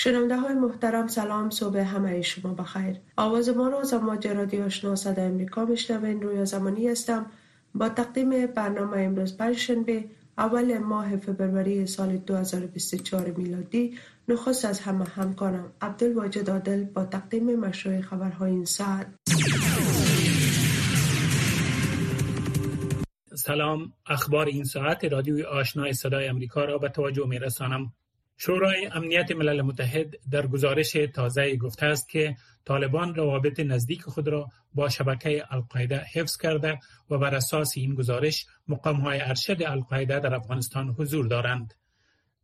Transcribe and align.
شنونده 0.00 0.36
های 0.36 0.54
محترم 0.54 1.06
سلام 1.06 1.50
صبح 1.50 1.78
همه 1.78 2.22
شما 2.22 2.54
بخیر. 2.54 2.96
آواز 3.16 3.48
ما 3.48 3.68
را 3.68 3.80
از 3.80 3.92
امواج 3.92 4.28
رادیو 4.28 4.64
آشنا 4.64 4.96
صدای 4.96 5.24
امریکا 5.24 5.64
میشنوین. 5.64 6.22
روی 6.22 6.46
زمانی 6.46 6.88
هستم. 6.88 7.26
با 7.74 7.88
تقدیم 7.88 8.46
برنامه 8.46 9.00
امروز 9.00 9.36
پنجشنبه 9.36 10.04
اول 10.38 10.78
ماه 10.78 11.16
فبروری 11.16 11.86
سال 11.86 12.16
2024 12.16 13.30
میلادی 13.30 13.98
نخست 14.28 14.64
از 14.64 14.80
همه 14.80 15.04
همکارم 15.04 15.72
عبدالواجد 15.80 16.50
عادل 16.50 16.84
با 16.84 17.04
تقدیم 17.04 17.56
مشروع 17.56 18.00
خبرهای 18.00 18.50
این 18.50 18.64
ساعت. 18.64 19.06
سلام 23.34 23.92
اخبار 24.06 24.46
این 24.46 24.64
ساعت 24.64 25.04
رادیوی 25.04 25.42
آشنای 25.42 25.92
صدای 25.92 26.28
امریکا 26.28 26.64
را 26.64 26.78
به 26.78 26.88
توجه 26.88 27.26
می 27.26 27.38
رسانم 27.38 27.92
شورای 28.40 28.86
امنیت 28.86 29.32
ملل 29.32 29.62
متحد 29.62 30.14
در 30.30 30.46
گزارش 30.46 30.96
تازه 31.14 31.56
گفته 31.56 31.86
است 31.86 32.08
که 32.08 32.36
طالبان 32.64 33.14
روابط 33.14 33.60
نزدیک 33.60 34.02
خود 34.02 34.28
را 34.28 34.48
با 34.74 34.88
شبکه 34.88 35.44
القاعده 35.50 36.04
حفظ 36.14 36.36
کرده 36.36 36.78
و 37.10 37.18
بر 37.18 37.34
اساس 37.34 37.72
این 37.76 37.94
گزارش 37.94 38.46
مقام 38.68 38.96
های 38.96 39.20
ارشد 39.20 39.62
القاعده 39.62 40.20
در 40.20 40.34
افغانستان 40.34 40.88
حضور 40.88 41.26
دارند. 41.26 41.74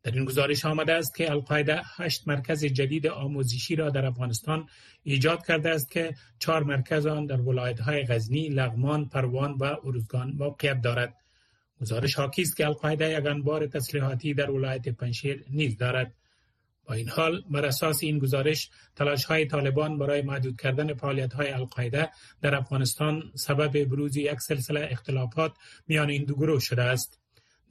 در 0.03 0.11
این 0.13 0.25
گزارش 0.25 0.65
آمده 0.65 0.93
است 0.93 1.15
که 1.15 1.31
القاعده 1.31 1.83
هشت 1.97 2.29
مرکز 2.29 2.65
جدید 2.65 3.07
آموزشی 3.07 3.77
را 3.77 3.91
در 3.91 4.07
افغانستان 4.07 4.67
ایجاد 5.03 5.47
کرده 5.47 5.71
است 5.71 5.91
که 5.91 6.15
چهار 6.39 6.63
مرکز 6.65 7.07
آن 7.07 7.27
در 7.27 7.41
ولایت 7.41 7.81
های 7.81 8.05
غزنی، 8.05 8.49
لغمان، 8.49 9.09
پروان 9.09 9.53
و 9.53 9.77
ارزگان 9.85 10.33
موقعیت 10.39 10.81
دارد. 10.81 11.24
گزارش 11.81 12.15
حاکی 12.15 12.43
است 12.43 12.57
که 12.57 12.67
القاعده 12.67 13.19
یک 13.19 13.27
انبار 13.27 13.67
تسلیحاتی 13.67 14.35
در 14.35 14.51
ولایت 14.51 14.89
پنشیر 14.89 15.45
نیز 15.51 15.77
دارد. 15.77 16.15
با 16.87 16.95
این 16.95 17.09
حال 17.09 17.43
بر 17.51 17.65
اساس 17.65 18.03
این 18.03 18.19
گزارش 18.19 18.71
تلاش 18.97 19.25
های 19.25 19.47
طالبان 19.47 19.99
برای 19.99 20.23
محدود 20.23 20.61
کردن 20.61 20.95
فعالیت 20.95 21.33
های 21.33 21.51
القاعده 21.51 22.11
در 22.43 22.55
افغانستان 22.55 23.23
سبب 23.35 23.85
بروز 23.85 24.17
یک 24.17 24.41
سلسله 24.41 24.89
اختلافات 24.91 25.53
میان 25.87 26.11
این 26.11 26.25
دو 26.25 26.35
گروه 26.35 26.61
شده 26.61 26.83
است. 26.83 27.24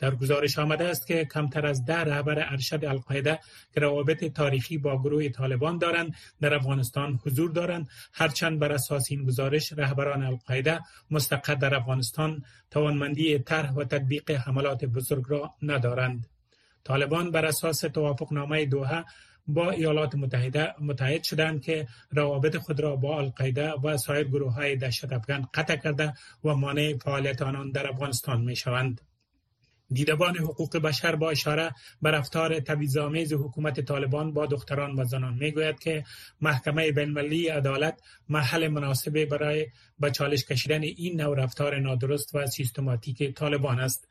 در 0.04 0.16
گزارش 0.16 0.59
آمده 0.59 0.84
است 0.84 1.08
که 1.08 1.26
کمتر 1.26 1.66
از 1.66 1.86
ده 1.86 2.00
رهبر 2.00 2.52
ارشد 2.52 2.86
القاعده 2.86 3.40
که 3.73 3.80
روابط 3.80 4.26
تاریخی 4.26 4.78
با 4.78 5.02
گروه 5.02 5.30
طالبان 5.30 5.78
دارند 5.78 6.16
در 6.42 6.54
افغانستان 6.54 7.20
حضور 7.26 7.52
دارند 7.52 7.88
هرچند 8.14 8.59
بر 8.59 8.72
اساس 8.72 9.08
این 9.09 9.26
گزارش 9.26 9.74
رهبران 9.74 10.24
القاعده 10.24 10.80
مستقر 11.12 11.56
در 11.56 11.76
افغانستان 11.76 12.44
توانمندی 12.72 13.40
طرح 13.40 13.74
و 13.74 13.84
تطبیق 13.84 14.31
حملات 14.31 14.86
بزرگ 14.86 15.24
را 15.28 15.54
ندارند 15.62 16.28
طالبان 16.84 17.31
بر 17.31 17.46
اساس 17.46 17.80
توافقنامه 17.80 18.66
دوحه 18.66 19.06
با 19.48 19.72
ایالات 19.72 20.16
متحده 20.16 20.74
متحد 20.81 21.24
شدند 21.24 21.62
که 21.62 21.88
روابط 22.12 22.58
خود 22.58 22.80
را 22.80 22.96
با 22.96 23.20
القاعده 23.20 23.72
و 23.72 23.98
سایر 23.98 24.28
گروه 24.28 24.54
های 24.54 24.76
دهشت 24.76 25.14
افغان 25.14 25.48
قطع 25.54 25.76
کرده 25.76 26.14
و 26.44 26.56
مانع 26.56 26.98
فعالیت 26.98 27.42
آنان 27.42 27.72
در 27.72 27.90
افغانستان 27.90 28.42
می 28.42 28.56
شوند. 28.56 29.02
دیدبان 29.94 30.38
حقوق 30.38 30.78
بشر 30.78 31.16
با 31.16 31.30
اشاره 31.30 31.72
به 32.02 32.12
رفتار 32.12 32.60
تبعیض‌آمیز 32.60 33.34
حکومت 33.34 33.80
طالبان 33.80 34.34
با 34.34 34.46
دختران 34.46 35.00
و 35.00 35.04
زنان 35.04 35.34
می‌گوید 35.34 35.80
که 35.80 36.04
محکمه 36.42 36.92
بین‌المللی 36.92 37.48
عدالت 37.48 38.02
محل 38.30 38.68
مناسبی 38.68 39.26
برای 39.26 39.68
به 40.00 40.12
چالش 40.12 40.46
کشیدن 40.46 40.82
این 40.82 41.22
نوع 41.22 41.44
رفتار 41.44 41.80
نادرست 41.80 42.36
و 42.36 42.48
سیستماتیک 42.48 43.36
طالبان 43.36 43.80
است. 43.80 44.08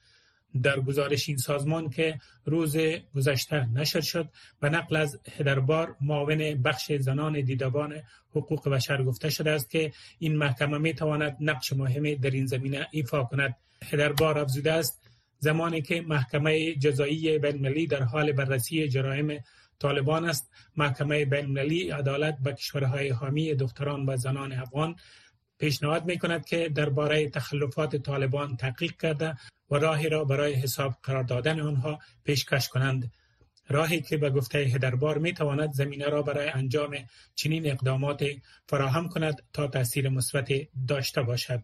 در 0.63 0.81
گزارش 0.81 1.29
این 1.29 1.39
سازمان 1.39 1.91
که 1.91 2.19
روز 2.45 2.77
گذشته 3.15 3.67
نشر 3.73 4.01
شد 4.01 4.29
به 4.61 4.69
نقل 4.69 4.97
از 4.97 5.21
هدربار 5.39 5.97
معاون 6.01 6.63
بخش 6.63 6.93
زنان 6.93 7.41
دیدبان 7.41 8.03
حقوق 8.31 8.69
بشر 8.69 9.03
گفته 9.03 9.31
شده 9.31 9.51
است 9.51 9.71
که 9.71 9.93
این 10.19 10.37
محکمه 10.37 10.79
می 10.79 10.95
تواند 10.95 11.37
نقش 11.41 11.73
مهمی 11.73 12.17
در 12.17 12.31
این 12.31 12.47
زمینه 12.47 12.89
ایفا 12.91 13.25
کند. 13.25 13.57
هدربار 13.85 14.39
افزوده 14.39 14.73
است 14.73 15.02
زمانی 15.43 15.83
که 15.83 16.01
محکمه 16.01 16.75
جزایی 16.75 17.39
بینالمللی 17.39 17.87
در 17.87 18.03
حال 18.03 18.33
بررسی 18.33 18.89
جرایم 18.89 19.45
طالبان 19.79 20.25
است 20.25 20.51
محکمه 20.77 21.25
بینالمللی 21.25 21.91
عدالت 21.91 22.39
به 22.39 22.53
کشورهای 22.53 23.09
حامی 23.09 23.55
دختران 23.55 24.07
و 24.07 24.17
زنان 24.17 24.53
افغان 24.53 24.97
پیشنهاد 25.59 26.05
می 26.05 26.19
کند 26.19 26.45
که 26.45 26.69
درباره 26.69 27.29
تخلفات 27.29 27.97
طالبان 27.97 28.57
تحقیق 28.57 28.97
کرده 28.97 29.37
و 29.71 29.75
راهی 29.75 30.09
را 30.09 30.25
برای 30.25 30.55
حساب 30.55 30.95
قرار 31.03 31.23
دادن 31.23 31.61
آنها 31.61 31.99
پیشکش 32.25 32.69
کنند. 32.69 33.13
راهی 33.69 34.01
که 34.01 34.17
به 34.17 34.31
گفته 34.31 34.59
هدربار 34.59 35.19
می 35.19 35.33
تواند 35.33 35.73
زمینه 35.73 36.07
را 36.07 36.23
برای 36.23 36.49
انجام 36.49 36.97
چنین 37.35 37.71
اقدامات 37.71 38.25
فراهم 38.69 39.09
کند 39.09 39.43
تا 39.53 39.67
تاثیر 39.67 40.09
مثبت 40.09 40.49
داشته 40.89 41.23
باشد. 41.23 41.63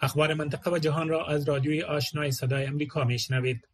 اخبار 0.00 0.34
منطقه 0.34 0.70
و 0.70 0.78
جهان 0.78 1.08
را 1.08 1.26
از 1.26 1.48
رادیوی 1.48 1.82
آشنای 1.82 2.32
صدای 2.32 2.64
امریکا 2.64 3.04
میشنوید 3.04 3.68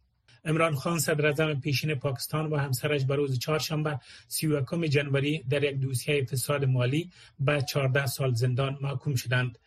امران 0.45 0.75
خان 0.75 0.99
صدر 0.99 1.53
پیشین 1.53 1.95
پاکستان 1.95 2.45
و 2.45 2.57
همسرش 2.57 3.05
به 3.05 3.15
روز 3.15 3.39
چهارشنبه 3.39 3.99
31 4.27 4.83
جنوری 4.83 5.43
در 5.49 5.63
یک 5.63 5.75
دوسیه 5.79 6.25
فساد 6.25 6.65
مالی 6.65 7.11
به 7.39 7.61
14 7.61 8.05
سال 8.05 8.33
زندان 8.33 8.77
محکوم 8.81 9.15
شدند. 9.15 9.59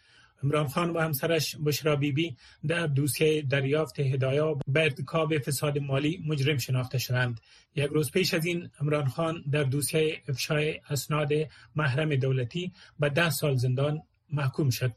عمران 0.43 0.69
خان 0.69 0.91
و 0.91 1.01
همسرش 1.01 1.57
بشرا 1.57 1.97
بیبی 1.97 2.37
در 2.67 2.87
دوسیه 2.87 3.43
دریافت 3.43 4.01
هدایا 4.01 4.59
به 4.69 4.83
ارتکاب 4.83 5.39
فساد 5.39 5.79
مالی 5.79 6.25
مجرم 6.27 6.59
شناخته 6.59 6.99
شدند. 6.99 7.41
یک 7.75 7.91
روز 7.91 8.11
پیش 8.11 8.35
از 8.35 8.47
این 8.47 8.71
عمران 8.81 9.09
خان 9.09 9.45
در 9.53 9.63
دوسیه 9.63 10.23
افشای 10.29 10.81
اسناد 10.91 11.33
محرم 11.77 12.15
دولتی 12.15 12.73
به 12.99 13.09
ده 13.09 13.31
سال 13.31 13.57
زندان 13.57 14.03
محکوم 14.33 14.71
شد. 14.71 14.93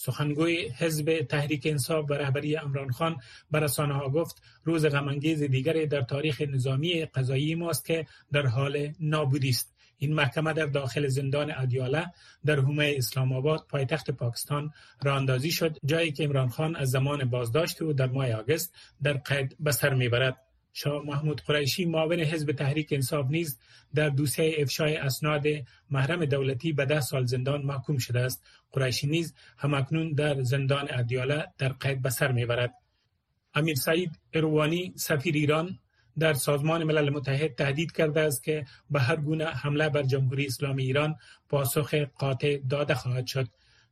سخنگوی 0.00 0.68
حزب 0.68 1.26
تحریک 1.28 1.66
انصاف 1.66 2.10
و 2.10 2.14
رهبری 2.14 2.56
امران 2.56 2.90
خان 2.90 3.16
به 3.50 3.68
ها 3.78 4.08
گفت 4.08 4.42
روز 4.64 4.86
غمانگیز 4.86 5.42
دیگری 5.42 5.86
در 5.86 6.02
تاریخ 6.02 6.40
نظامی 6.40 7.04
قضایی 7.04 7.54
ماست 7.54 7.84
که 7.84 8.06
در 8.32 8.46
حال 8.46 8.92
نابودی 9.00 9.48
است. 9.48 9.74
این 9.98 10.14
محکمه 10.14 10.52
در 10.52 10.66
داخل 10.66 11.08
زندان 11.08 11.52
ادیاله 11.56 12.06
در 12.44 12.60
حومه 12.60 12.94
اسلام 12.96 13.32
آباد 13.32 13.66
پایتخت 13.68 14.10
پاکستان 14.10 14.72
را 15.02 15.16
اندازی 15.16 15.50
شد 15.50 15.76
جایی 15.84 16.12
که 16.12 16.24
امران 16.24 16.48
خان 16.48 16.76
از 16.76 16.90
زمان 16.90 17.30
بازداشت 17.30 17.82
او 17.82 17.92
در 17.92 18.06
ماه 18.06 18.32
آگست 18.32 18.74
در 19.02 19.12
قید 19.12 19.56
به 19.60 19.72
سر 19.72 19.94
می‌برد. 19.94 20.49
شاه 20.72 21.04
محمود 21.04 21.40
قریشی 21.40 21.84
معاون 21.84 22.20
حزب 22.20 22.52
تحریک 22.52 22.88
انصاف 22.92 23.26
نیز 23.30 23.58
در 23.94 24.08
دوسیه 24.08 24.54
افشای 24.58 24.96
اسناد 24.96 25.44
محرم 25.90 26.24
دولتی 26.24 26.72
به 26.72 26.84
ده 26.84 27.00
سال 27.00 27.26
زندان 27.26 27.62
محکوم 27.62 27.98
شده 27.98 28.20
است. 28.20 28.42
قریشی 28.72 29.06
نیز 29.06 29.34
همکنون 29.58 30.12
در 30.12 30.42
زندان 30.42 30.86
ادیاله 30.90 31.46
در 31.58 31.68
قید 31.68 32.02
به 32.02 32.10
سر 32.10 32.32
می‌برد. 32.32 32.74
امیر 33.54 33.74
سعید 33.74 34.18
اروانی 34.32 34.92
سفیر 34.96 35.34
ایران 35.34 35.78
در 36.18 36.32
سازمان 36.32 36.84
ملل 36.84 37.10
متحد 37.10 37.54
تهدید 37.54 37.92
کرده 37.92 38.20
است 38.20 38.44
که 38.44 38.64
به 38.90 39.00
هر 39.00 39.16
گونه 39.16 39.44
حمله 39.44 39.88
بر 39.88 40.02
جمهوری 40.02 40.46
اسلامی 40.46 40.82
ایران 40.82 41.16
پاسخ 41.48 41.94
قاطع 41.94 42.58
داده 42.70 42.94
خواهد 42.94 43.26
شد. 43.26 43.48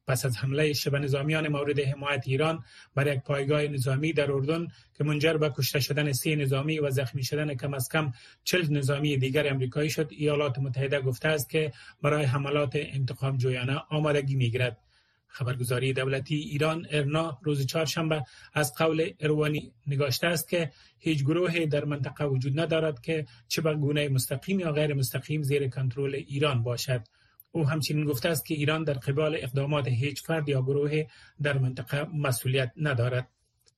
پس 0.08 0.26
از 0.26 0.36
حمله 0.36 0.72
شبه 0.72 0.98
نظامیان 0.98 1.48
مورد 1.48 1.80
حمایت 1.80 2.22
ایران 2.26 2.64
بر 2.94 3.06
یک 3.06 3.20
پایگاه 3.20 3.62
نظامی 3.62 4.12
در 4.12 4.32
اردن 4.32 4.69
که 4.94 5.04
منجر 5.04 5.36
به 5.36 5.50
کشته 5.50 5.80
شدن 5.80 6.12
سی 6.12 6.36
نظامی 6.36 6.78
و 6.78 6.91
زخمی 6.91 7.24
شدن 7.24 7.54
کم 7.54 7.74
از 7.74 7.88
کم 7.88 8.12
چل 8.44 8.72
نظامی 8.72 9.16
دیگر 9.16 9.48
امریکایی 9.48 9.91
شد 9.91 10.08
ایالات 10.10 10.58
متحده 10.58 11.00
گفته 11.00 11.28
است 11.28 11.50
که 11.50 11.72
برای 12.02 12.24
حملات 12.24 12.70
انتقام 12.74 13.36
جویانه 13.36 13.82
آمادگی 13.88 14.36
می‌گیرد. 14.36 14.78
خبرگزاری 15.28 15.92
دولتی 15.92 16.34
ایران 16.34 16.86
ارنا 16.90 17.38
روز 17.42 17.66
چهارشنبه 17.66 18.25
از 18.54 18.75
قول 18.75 19.10
اروانی 19.20 19.72
نگاشته 19.86 20.26
است 20.26 20.48
که 20.48 20.72
هیچ 20.98 21.25
گروهی 21.25 21.66
در 21.66 21.84
منطقه 21.84 22.25
وجود 22.25 22.60
ندارد 22.60 23.00
که 23.00 23.26
چه 23.48 23.62
به 23.62 23.75
گونه 23.75 24.08
مستقیم 24.08 24.61
یا 24.61 24.72
غیر 24.72 24.94
مستقیم 24.94 25.43
زیر 25.43 25.69
کنترل 25.69 26.14
ایران 26.14 26.62
باشد. 26.62 27.02
او 27.53 27.69
همچنین 27.69 28.05
گفته 28.05 28.29
است 28.29 28.47
که 28.47 28.55
ایران 28.55 28.85
در 28.85 28.95
قبال 28.95 29.37
اقدامات 29.41 29.89
هیچ 29.89 30.23
فرد 30.23 30.49
یا 30.49 30.62
گروه 30.62 31.05
در 31.43 31.59
منطقه 31.59 32.05
مسئولیت 32.05 32.73
ندارد. 32.77 33.29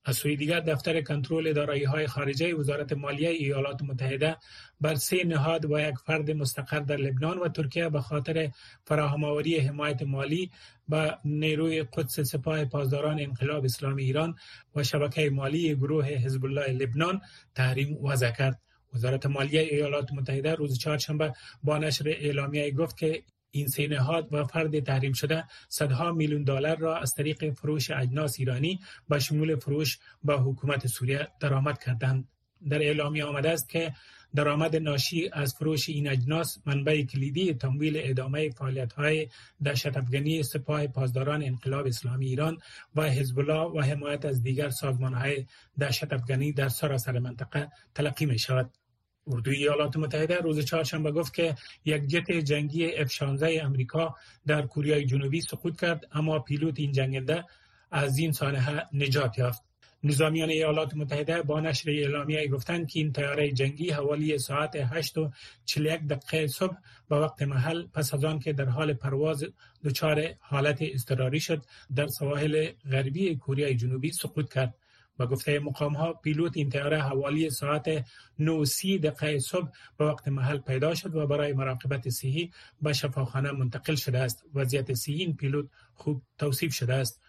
از 0.05 0.15
سوی 0.15 0.35
دیگر 0.35 0.59
دفتر 0.59 1.01
کنترل 1.01 1.53
دارایی 1.53 1.83
های 1.83 2.07
خارجه 2.07 2.55
وزارت 2.55 2.93
مالیه 2.93 3.29
ایالات 3.29 3.81
متحده 3.81 4.37
بر 4.81 4.95
سه 4.95 5.23
نهاد 5.23 5.71
و 5.71 5.79
یک 5.79 5.95
فرد 6.05 6.31
مستقر 6.31 6.79
در 6.79 6.97
لبنان 6.97 7.37
و 7.37 7.47
ترکیه 7.47 7.89
به 7.89 8.01
خاطر 8.01 8.51
فراهم 8.85 9.23
آوری 9.23 9.57
حمایت 9.59 10.01
مالی 10.01 10.51
به 10.89 11.17
نیروی 11.25 11.83
قدس 11.83 12.19
سپاه 12.19 12.65
پاسداران 12.65 13.19
انقلاب 13.19 13.65
اسلامی 13.65 14.03
ایران 14.03 14.35
و 14.75 14.83
شبکه 14.83 15.29
مالی 15.29 15.75
گروه 15.75 16.05
حزب 16.05 16.45
الله 16.45 16.67
لبنان 16.67 17.21
تحریم 17.55 17.97
وضع 18.05 18.31
کرد. 18.31 18.59
وزارت 18.93 19.25
مالیه 19.25 19.61
ایالات 19.61 20.11
متحده 20.13 20.55
روز 20.55 20.79
چهارشنبه 20.79 21.33
با 21.63 21.77
نشر 21.77 22.09
اعلامیه 22.09 22.71
گفت 22.71 22.97
که 22.97 23.23
این 23.51 23.67
سه 23.67 23.87
نهاد 23.87 24.33
و 24.33 24.43
فرد 24.43 24.79
تحریم 24.79 25.13
شده 25.13 25.43
صدها 25.69 26.11
میلیون 26.11 26.43
دلار 26.43 26.77
را 26.77 26.97
از 26.97 27.13
طریق 27.13 27.53
فروش 27.53 27.91
اجناس 27.91 28.35
ایرانی 28.39 28.79
به 29.09 29.19
شمول 29.19 29.55
فروش 29.55 29.99
به 30.23 30.37
حکومت 30.37 30.87
سوریه 30.87 31.27
درآمد 31.39 31.83
کردند 31.83 32.27
در 32.69 32.79
اعلامیه 32.79 33.25
آمده 33.25 33.49
است 33.49 33.69
که 33.69 33.93
درآمد 34.35 34.75
ناشی 34.75 35.29
از 35.33 35.55
فروش 35.55 35.89
این 35.89 36.09
اجناس 36.09 36.57
منبع 36.65 37.01
کلیدی 37.01 37.53
تمویل 37.53 37.93
ادامه 37.97 38.49
فعالیت 38.49 38.93
های 38.93 39.27
دهشت 39.63 39.97
افغانی 39.97 40.43
سپاه 40.43 40.87
پاسداران 40.87 41.43
انقلاب 41.43 41.87
اسلامی 41.87 42.25
ایران 42.25 42.57
و 42.95 43.09
حزب 43.09 43.37
و 43.75 43.81
حمایت 43.81 44.25
از 44.25 44.43
دیگر 44.43 44.69
سازمان 44.69 45.13
های 45.13 45.45
دهشت 45.79 46.13
افغانی 46.13 46.51
در 46.51 46.69
سراسر 46.69 47.19
منطقه 47.19 47.71
تلقی 47.95 48.25
می 48.25 48.39
شود. 48.39 48.80
اردوی 49.27 49.55
ایالات 49.55 49.97
متحده 49.97 50.37
روز 50.37 50.65
چهارشنبه 50.65 51.11
گفت 51.11 51.33
که 51.33 51.55
یک 51.85 52.07
جت 52.07 52.31
جنگی 52.31 53.05
F-16 53.05 53.43
امریکا 53.43 54.15
در 54.47 54.61
کوریای 54.61 55.05
جنوبی 55.05 55.41
سقوط 55.41 55.79
کرد 55.81 56.07
اما 56.11 56.39
پیلوت 56.39 56.79
این 56.79 56.91
جنگنده 56.91 57.45
از 57.91 58.17
این 58.17 58.31
سانحه 58.31 58.85
نجات 58.93 59.37
یافت. 59.37 59.63
نظامیان 60.03 60.49
ایالات 60.49 60.95
متحده 60.95 61.41
با 61.41 61.59
نشر 61.59 61.89
اعلامیه 61.89 62.47
گفتند 62.47 62.89
که 62.89 62.99
این 62.99 63.13
تیاره 63.13 63.51
جنگی 63.51 63.89
حوالی 63.89 64.37
ساعت 64.37 64.75
8 64.75 65.17
و 65.17 65.31
41 65.65 66.07
دقیقه 66.07 66.47
صبح 66.47 66.75
به 67.09 67.15
وقت 67.15 67.41
محل 67.41 67.87
پس 67.87 68.13
از 68.13 68.23
آن 68.23 68.39
که 68.39 68.53
در 68.53 68.65
حال 68.65 68.93
پرواز 68.93 69.45
دچار 69.83 70.23
حالت 70.39 70.77
اضطراری 70.81 71.39
شد 71.39 71.65
در 71.95 72.07
سواحل 72.07 72.71
غربی 72.91 73.35
کره 73.35 73.75
جنوبی 73.75 74.11
سقوط 74.11 74.53
کرد 74.53 74.75
و 75.19 75.27
گفته 75.27 75.59
مقام 75.59 75.93
ها 75.93 76.13
پیلوت 76.13 76.57
این 76.57 76.69
تیاره 76.69 77.01
حوالی 77.01 77.49
ساعت 77.49 78.05
9:30 78.39 78.99
دقیقه 79.03 79.39
صبح 79.39 79.69
به 79.97 80.05
وقت 80.05 80.27
محل 80.27 80.57
پیدا 80.57 80.95
شد 80.95 81.15
و 81.15 81.27
برای 81.27 81.53
مراقبت 81.53 82.09
صحی 82.09 82.51
به 82.81 82.93
شفاخانه 82.93 83.51
منتقل 83.51 83.95
شده 83.95 84.19
است. 84.19 84.43
وضعیت 84.53 84.93
صحی 84.93 85.13
این 85.13 85.35
پیلوت 85.35 85.69
خوب 85.93 86.21
توصیف 86.37 86.73
شده 86.73 86.93
است. 86.93 87.21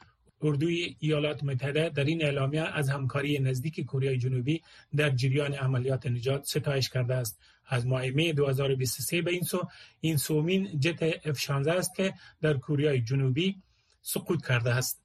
اردوی 0.42 0.96
ایالات 0.98 1.44
متحده 1.44 1.88
در 1.88 2.04
این 2.04 2.22
اعلامیه 2.22 2.62
از 2.62 2.88
همکاری 2.88 3.38
نزدیک 3.38 3.74
کره 3.74 4.16
جنوبی 4.16 4.62
در 4.96 5.10
جریان 5.10 5.54
عملیات 5.54 6.06
نجات 6.06 6.44
ستایش 6.44 6.88
کرده 6.88 7.14
است. 7.14 7.38
از 7.66 7.86
ماه 7.86 8.10
می 8.10 8.32
2023 8.32 9.22
به 9.22 9.30
این 9.30 9.42
سو 9.42 9.68
این 10.00 10.16
سومین 10.16 10.80
جت 10.80 11.10
F16 11.10 11.68
است 11.68 11.94
که 11.96 12.14
در 12.40 12.56
کره 12.56 13.00
جنوبی 13.00 13.56
سقوط 14.02 14.46
کرده 14.46 14.74
است. 14.74 15.01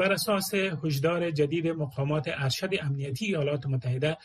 بر 0.00 0.12
اساس 0.12 0.54
هشدار 0.54 1.30
جدید 1.30 1.68
مقامات 1.68 2.24
ارشد 2.28 2.70
امنیتی 2.80 3.26
ایالات 3.26 3.66
متحده 3.66 4.16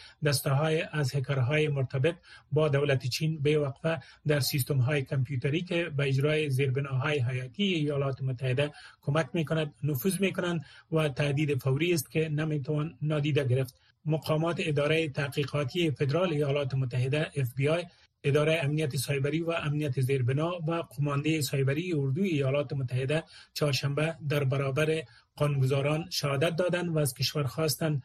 های 0.46 0.82
از 0.92 1.16
هکرهای 1.16 1.68
مرتبط 1.68 2.16
با 2.52 2.68
دولت 2.68 3.08
چین 3.08 3.42
به 3.42 3.60
وقفه 3.60 4.00
در 4.28 4.40
سیستم 4.40 4.78
های 4.78 5.02
کامپیوتری 5.02 5.62
که 5.62 5.90
به 5.98 6.08
اجرای 6.08 6.50
زیربناهای 6.50 7.20
حیاتی 7.20 7.64
ایالات 7.64 8.22
متحده 8.22 8.72
کمک 9.02 9.28
می 9.34 9.46
کند 9.46 9.74
نفوذ 9.84 10.22
می 10.22 10.34
کنند 10.34 10.66
و 10.92 11.10
تهدید 11.10 11.62
فوری 11.62 11.94
است 11.94 12.12
که 12.12 12.30
نمی‌توان 12.30 12.98
نادیده 13.02 13.44
گرفت. 13.44 13.82
مقامات 14.06 14.58
اداره 14.60 15.10
تحقیقاتی 15.10 15.92
فدرال 15.92 16.34
ایالات 16.34 16.74
متحده 16.74 17.32
FBI 17.36 17.86
اداره 18.26 18.60
امنیت 18.64 18.96
سایبری 18.96 19.42
و 19.42 19.52
امنیت 19.52 20.02
زیربنا 20.02 20.52
و 20.68 20.72
قمانده 20.74 21.42
سایبری 21.42 21.94
اردوی 21.94 22.30
ایالات 22.30 22.74
متحده 22.74 23.24
چهارشنبه 23.54 24.16
در 24.30 24.44
برابر 24.44 25.04
قانونگذاران 25.36 26.10
شهادت 26.10 26.56
دادند 26.56 26.96
و 26.96 27.00
از 27.00 27.14
کشور 27.14 27.44
خواستند 27.44 28.04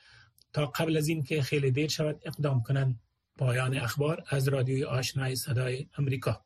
تا 0.52 0.66
قبل 0.66 0.96
از 0.96 1.08
اینکه 1.08 1.42
خیلی 1.42 1.70
دیر 1.70 1.88
شود 1.88 2.20
اقدام 2.24 2.62
کنند. 2.62 3.00
پایان 3.38 3.76
اخبار 3.76 4.24
از 4.28 4.48
رادیوی 4.48 4.84
آشنای 4.84 5.36
صدای 5.36 5.88
امریکا 5.98 6.44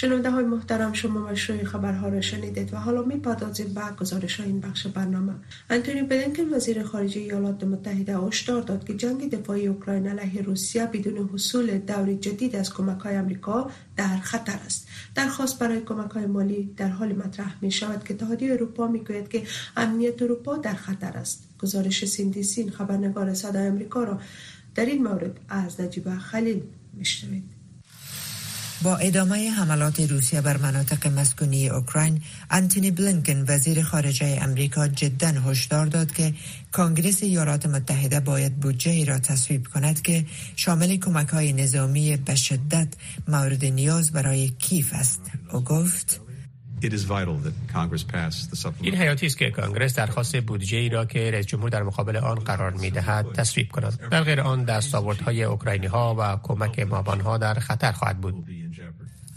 شنونده 0.00 0.30
های 0.30 0.44
محترم 0.44 0.92
شما 0.92 1.20
مشروع 1.20 1.64
خبرها 1.64 2.08
را 2.08 2.20
شنیدید 2.20 2.74
و 2.74 2.76
حالا 2.76 3.02
می 3.02 3.16
پردازیم 3.16 3.74
به 3.74 3.80
گزارش 4.00 4.40
این 4.40 4.60
بخش 4.60 4.86
برنامه. 4.86 5.32
انتونی 5.70 6.02
بلینکن 6.02 6.54
وزیر 6.54 6.82
خارجه 6.82 7.20
ایالات 7.20 7.64
متحده 7.64 8.18
هشدار 8.18 8.62
داد 8.62 8.86
که 8.86 8.94
جنگ 8.94 9.30
دفاعی 9.30 9.66
اوکراین 9.66 10.08
علیه 10.08 10.42
روسیه 10.42 10.86
بدون 10.86 11.28
حصول 11.32 11.78
دوری 11.78 12.16
جدید 12.16 12.56
از 12.56 12.74
کمک 12.74 13.00
های 13.00 13.16
امریکا 13.16 13.70
در 13.96 14.16
خطر 14.16 14.58
است. 14.66 14.88
درخواست 15.14 15.58
برای 15.58 15.80
کمک 15.80 16.10
های 16.10 16.26
مالی 16.26 16.74
در 16.76 16.88
حال 16.88 17.12
مطرح 17.12 17.54
می 17.60 17.70
شود 17.70 18.04
که 18.04 18.14
اتحادیه 18.14 18.52
اروپا 18.52 18.86
می 18.86 18.98
گوید 18.98 19.28
که 19.28 19.42
امنیت 19.76 20.22
اروپا 20.22 20.56
در 20.56 20.74
خطر 20.74 21.16
است. 21.16 21.48
گزارش 21.58 22.04
سیندی 22.04 22.42
سین 22.42 22.70
خبرنگار 22.70 23.34
صدای 23.34 23.66
امریکا 23.66 24.04
را 24.04 24.20
در 24.74 24.86
این 24.86 25.02
مورد 25.02 25.40
از 25.48 25.80
نجیب 25.80 26.18
خلیل 26.18 26.62
میشنوید. 26.94 27.57
با 28.82 28.96
ادامه 28.96 29.50
حملات 29.50 30.00
روسیه 30.00 30.40
بر 30.40 30.56
مناطق 30.56 31.06
مسکونی 31.06 31.68
اوکراین 31.68 32.22
انتونی 32.50 32.90
بلینکن 32.90 33.44
وزیر 33.48 33.82
خارجه 33.82 34.38
امریکا 34.42 34.88
جدا 34.88 35.28
هشدار 35.28 35.86
داد 35.86 36.12
که 36.12 36.34
کنگرس 36.72 37.22
ایالات 37.22 37.66
متحده 37.66 38.20
باید 38.20 38.60
بودجه 38.60 38.90
ای 38.90 39.04
را 39.04 39.18
تصویب 39.18 39.66
کند 39.66 40.02
که 40.02 40.24
شامل 40.56 40.96
کمک 40.96 41.28
های 41.28 41.52
نظامی 41.52 42.16
به 42.16 42.34
شدت 42.34 42.88
مورد 43.28 43.64
نیاز 43.64 44.12
برای 44.12 44.48
کیف 44.48 44.92
است. 44.92 45.20
او 45.52 45.60
گفت 45.60 46.20
این 48.80 48.94
حیاتی 48.94 49.26
است 49.26 49.38
که 49.38 49.50
کانگرس 49.50 49.94
درخواست 49.94 50.36
بودجه 50.36 50.78
ای 50.78 50.88
را 50.88 51.04
که 51.04 51.30
رئیس 51.30 51.46
جمهور 51.46 51.70
در 51.70 51.82
مقابل 51.82 52.16
آن 52.16 52.38
قرار 52.38 52.70
می 52.70 52.90
دهد 52.90 53.32
تصویب 53.32 53.68
کند. 53.72 54.08
در 54.10 54.22
غیر 54.22 54.40
آن 54.40 54.64
دستاوردهای 54.64 55.44
اوکراینی 55.44 55.86
ها 55.86 56.16
و 56.18 56.36
کمک 56.42 56.78
مابان 56.78 57.20
ها 57.20 57.38
در 57.38 57.54
خطر 57.54 57.92
خواهد 57.92 58.20
بود. 58.20 58.44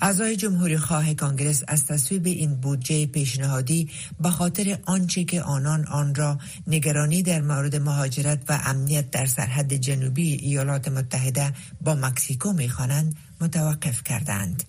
اعضای 0.01 0.35
جمهوری 0.35 0.77
خواه 0.77 1.13
کانگرس 1.13 1.63
از 1.67 1.85
تصویب 1.85 2.25
این 2.25 2.55
بودجه 2.55 3.05
پیشنهادی 3.05 3.89
به 4.19 4.29
خاطر 4.29 4.77
آنچه 4.85 5.23
که 5.23 5.41
آنان 5.41 5.87
آن 5.87 6.15
را 6.15 6.39
نگرانی 6.67 7.23
در 7.23 7.41
مورد 7.41 7.75
مهاجرت 7.75 8.39
و 8.49 8.59
امنیت 8.65 9.11
در 9.11 9.25
سرحد 9.25 9.73
جنوبی 9.73 10.33
ایالات 10.33 10.87
متحده 10.87 11.53
با 11.81 11.95
مکسیکو 11.95 12.53
می‌خوانند 12.53 13.15
متوقف 13.41 14.03
کردند. 14.03 14.63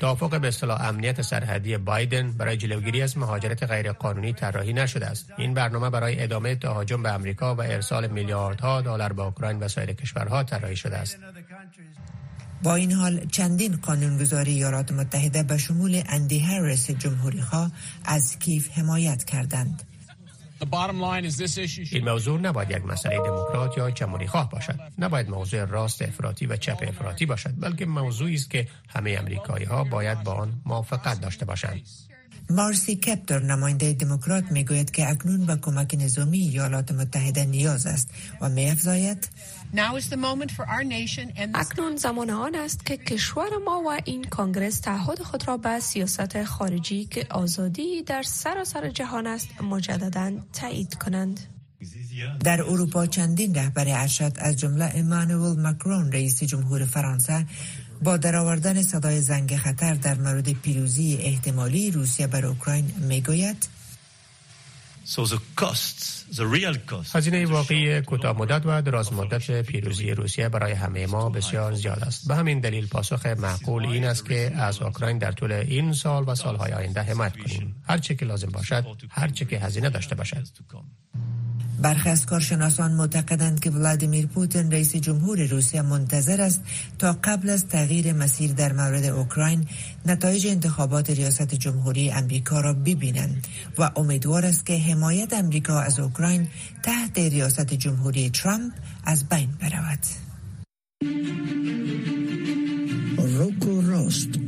توافق 0.00 0.40
به 0.40 0.48
اصطلاح 0.48 0.88
امنیت 0.88 1.22
سرحدی 1.22 1.76
بایدن 1.76 2.32
برای 2.32 2.56
جلوگیری 2.56 3.02
از 3.02 3.18
مهاجرت 3.18 3.62
غیرقانونی 3.62 4.32
طراحی 4.32 4.72
نشده 4.72 5.06
است. 5.06 5.32
این 5.38 5.54
برنامه 5.54 5.90
برای 5.90 6.22
ادامه 6.22 6.54
تهاجم 6.54 7.02
به 7.02 7.12
امریکا 7.12 7.54
و 7.54 7.60
ارسال 7.60 8.06
میلیاردها 8.06 8.80
دلار 8.80 9.12
به 9.12 9.22
اوکراین 9.22 9.58
و 9.58 9.68
سایر 9.68 9.92
کشورها 9.92 10.44
طراحی 10.44 10.76
شده 10.76 10.96
است. 10.96 11.18
با 12.62 12.74
این 12.74 12.92
حال 12.92 13.26
چندین 13.26 13.76
قانونگذاری 13.76 14.52
ایالات 14.52 14.92
متحده 14.92 15.42
به 15.42 15.58
شمول 15.58 16.02
اندی 16.06 16.38
هریس 16.38 16.90
جمهوری 16.90 17.42
خواه 17.42 17.70
از 18.04 18.38
کیف 18.38 18.70
حمایت 18.70 19.24
کردند. 19.24 19.82
این 21.92 22.08
موضوع 22.08 22.40
نباید 22.40 22.70
یک 22.70 22.86
مسئله 22.86 23.16
دموکرات 23.16 23.78
یا 23.78 23.90
جمهوری 23.90 24.26
خواه 24.26 24.50
باشد. 24.50 24.80
نباید 24.98 25.30
موضوع 25.30 25.64
راست 25.64 26.02
افراطی 26.02 26.46
و 26.46 26.56
چپ 26.56 26.84
افراطی 26.88 27.26
باشد 27.26 27.54
بلکه 27.60 27.86
موضوعی 27.86 28.34
است 28.34 28.50
که 28.50 28.68
همه 28.88 29.16
امریکایی 29.18 29.64
ها 29.64 29.84
باید 29.84 30.24
با 30.24 30.32
آن 30.32 30.52
موافقت 30.66 31.20
داشته 31.20 31.44
باشند. 31.44 31.82
مارسی 32.50 32.96
کپتر 32.96 33.38
نماینده 33.38 33.92
دموکرات 33.92 34.44
می‌گوید 34.52 34.90
که 34.90 35.10
اکنون 35.10 35.46
به 35.46 35.56
کمک 35.56 35.96
نظامی 36.00 36.38
ایالات 36.38 36.92
متحده 36.92 37.44
نیاز 37.44 37.86
است 37.86 38.10
و 38.40 38.48
می 38.48 38.70
افزاید 38.70 39.28
اکنون 41.54 41.96
زمان 41.96 42.30
آن 42.30 42.54
است 42.54 42.86
که 42.86 42.96
کشور 42.96 43.48
ما 43.64 43.82
و 43.86 43.98
این 44.04 44.24
کانگرس 44.24 44.80
تعهد 44.80 45.22
خود 45.22 45.48
را 45.48 45.56
به 45.56 45.80
سیاست 45.80 46.44
خارجی 46.44 47.04
که 47.04 47.26
آزادی 47.30 48.02
در 48.02 48.22
سراسر 48.22 48.88
جهان 48.88 49.26
است 49.26 49.48
مجددا 49.62 50.32
تایید 50.52 50.94
کنند. 50.94 51.40
در 52.44 52.62
اروپا 52.62 53.06
چندین 53.06 53.54
رهبر 53.54 53.84
ارشد 53.88 54.32
از 54.36 54.56
جمله 54.56 54.92
امانوئل 54.94 55.60
مکرون 55.60 56.12
رئیس 56.12 56.42
جمهور 56.42 56.84
فرانسه 56.84 57.46
با 58.02 58.16
درآوردن 58.16 58.82
صدای 58.82 59.20
زنگ 59.20 59.56
خطر 59.56 59.94
در 59.94 60.14
مورد 60.14 60.52
پیروزی 60.52 61.18
احتمالی 61.20 61.90
روسیه 61.90 62.26
بر 62.26 62.46
اوکراین 62.46 62.84
می‌گوید. 62.98 63.68
هزینه 67.14 67.46
واقعی 67.46 68.00
کوتاه 68.00 68.38
مدت 68.38 68.62
و 68.64 68.82
دراز 68.82 69.12
مدت 69.12 69.62
پیروزی 69.62 70.10
روسیه 70.10 70.48
برای 70.48 70.72
همه 70.72 71.06
ما 71.06 71.30
بسیار 71.30 71.74
زیاد 71.74 72.04
است. 72.04 72.28
به 72.28 72.34
همین 72.34 72.60
دلیل 72.60 72.86
پاسخ 72.86 73.26
معقول 73.26 73.86
این 73.86 74.04
است 74.04 74.26
که 74.26 74.52
از 74.56 74.82
اوکراین 74.82 75.18
در 75.18 75.32
طول 75.32 75.52
این 75.52 75.92
سال 75.92 76.24
و 76.26 76.34
سالهای 76.34 76.72
آینده 76.72 77.02
حمایت 77.02 77.36
کنیم. 77.36 77.82
هر 77.88 77.98
چه 77.98 78.14
که 78.14 78.24
لازم 78.24 78.48
باشد 78.48 78.84
هر 79.10 79.28
چه 79.28 79.44
که 79.44 79.58
هزینه 79.58 79.90
داشته 79.90 80.14
باشد. 80.14 80.46
برخی 81.82 82.08
از 82.08 82.26
کارشناسان 82.26 82.92
معتقدند 82.92 83.60
که 83.60 83.70
ولادیمیر 83.70 84.26
پوتین 84.26 84.70
رئیس 84.72 84.96
جمهور 84.96 85.46
روسیه 85.46 85.82
منتظر 85.82 86.40
است 86.40 86.62
تا 86.98 87.16
قبل 87.24 87.50
از 87.50 87.66
تغییر 87.66 88.12
مسیر 88.12 88.52
در 88.52 88.72
مورد 88.72 89.04
اوکراین 89.04 89.66
نتایج 90.06 90.46
انتخابات 90.46 91.10
ریاست 91.10 91.54
جمهوری 91.54 92.10
امریکا 92.10 92.60
را 92.60 92.72
ببینند 92.72 93.46
و 93.78 93.90
امیدوار 93.96 94.46
است 94.46 94.66
که 94.66 94.78
حمایت 94.78 95.32
امریکا 95.32 95.80
از 95.80 96.00
اوکراین 96.00 96.48
تحت 96.82 97.18
ریاست 97.18 97.74
جمهوری 97.74 98.30
ترامپ 98.30 98.72
از 99.04 99.28
بین 99.28 99.48
برود. 99.60 99.98
روکو 103.18 103.80
راست 103.80 104.47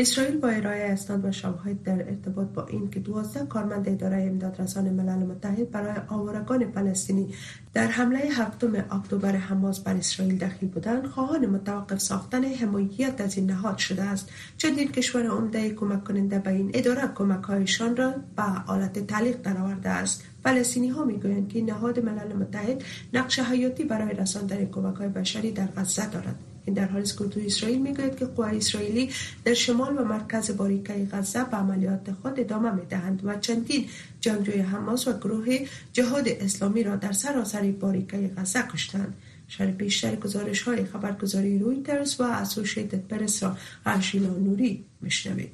اسرائیل 0.00 0.36
با 0.36 0.48
ارائه 0.48 0.92
اسناد 0.92 1.24
و 1.24 1.32
شواهد 1.32 1.82
در 1.82 2.08
ارتباط 2.08 2.46
با 2.48 2.66
این 2.66 2.90
که 2.90 3.00
دوازده 3.00 3.46
کارمند 3.46 3.88
اداره 3.88 4.22
امدادرسان 4.22 4.90
ملل 4.90 5.26
متحد 5.26 5.70
برای 5.70 5.96
آوارگان 6.08 6.72
فلسطینی 6.72 7.34
در 7.74 7.86
حمله 7.86 8.18
هفتم 8.18 8.74
اکتبر 8.90 9.36
حماس 9.36 9.80
بر 9.80 9.94
اسرائیل 9.94 10.38
دخیل 10.38 10.68
بودند 10.68 11.06
خواهان 11.06 11.46
متوقف 11.46 11.98
ساختن 11.98 12.44
حمایت 12.44 13.20
از 13.20 13.36
این 13.36 13.50
نهاد 13.50 13.78
شده 13.78 14.02
است. 14.02 14.28
چندین 14.56 14.92
کشور 14.92 15.26
عمده 15.26 15.70
کمک 15.70 16.04
کننده 16.04 16.38
به 16.38 16.50
این 16.50 16.70
اداره 16.74 17.08
کمک 17.14 17.44
هایشان 17.44 17.96
را 17.96 18.14
به 18.36 18.42
حالت 18.42 19.06
تعلیق 19.06 19.42
درآورده 19.42 19.88
است. 19.88 20.24
فلسطینی 20.44 20.88
ها 20.88 21.04
می‌گویند 21.04 21.48
که 21.48 21.62
نهاد 21.62 22.04
ملل 22.04 22.32
متحد 22.32 22.84
نقش 23.14 23.38
حیاتی 23.38 23.84
برای 23.84 24.14
رساندن 24.14 24.64
کمک 24.64 24.96
های 24.96 25.08
بشری 25.08 25.52
در 25.52 25.66
غزه 25.66 26.10
دارد. 26.10 26.47
این 26.68 26.74
در 26.74 26.88
حالی 26.88 27.02
است 27.02 27.18
که 27.18 27.46
اسرائیل 27.46 27.82
می‌گوید 27.82 28.16
که 28.16 28.26
قوای 28.26 28.56
اسرائیلی 28.56 29.10
در 29.44 29.54
شمال 29.54 29.98
و 29.98 30.04
مرکز 30.04 30.56
باریکه 30.56 31.08
غزه 31.12 31.44
به 31.44 31.56
عملیات 31.56 32.12
خود 32.22 32.40
ادامه 32.40 32.70
می‌دهند 32.70 33.20
و 33.24 33.38
چندین 33.40 33.84
جنگجوی 34.20 34.60
حماس 34.60 35.08
و 35.08 35.12
گروه 35.18 35.58
جهاد 35.92 36.28
اسلامی 36.28 36.82
را 36.82 36.96
در 36.96 37.12
سراسر 37.12 37.70
باریکه 37.70 38.30
غزه 38.36 38.62
کشتند. 38.62 39.14
شر 39.48 39.66
بیشتر 39.66 40.16
گزارش 40.16 40.62
های 40.62 40.84
خبرگزاری 40.84 41.58
رویترز 41.58 42.20
و 42.20 42.22
اسوشیتد 42.22 43.06
پرس 43.08 43.42
را 43.42 43.56
ارشینا 43.86 44.34
نوری 44.38 44.84
میشنوید. 45.00 45.52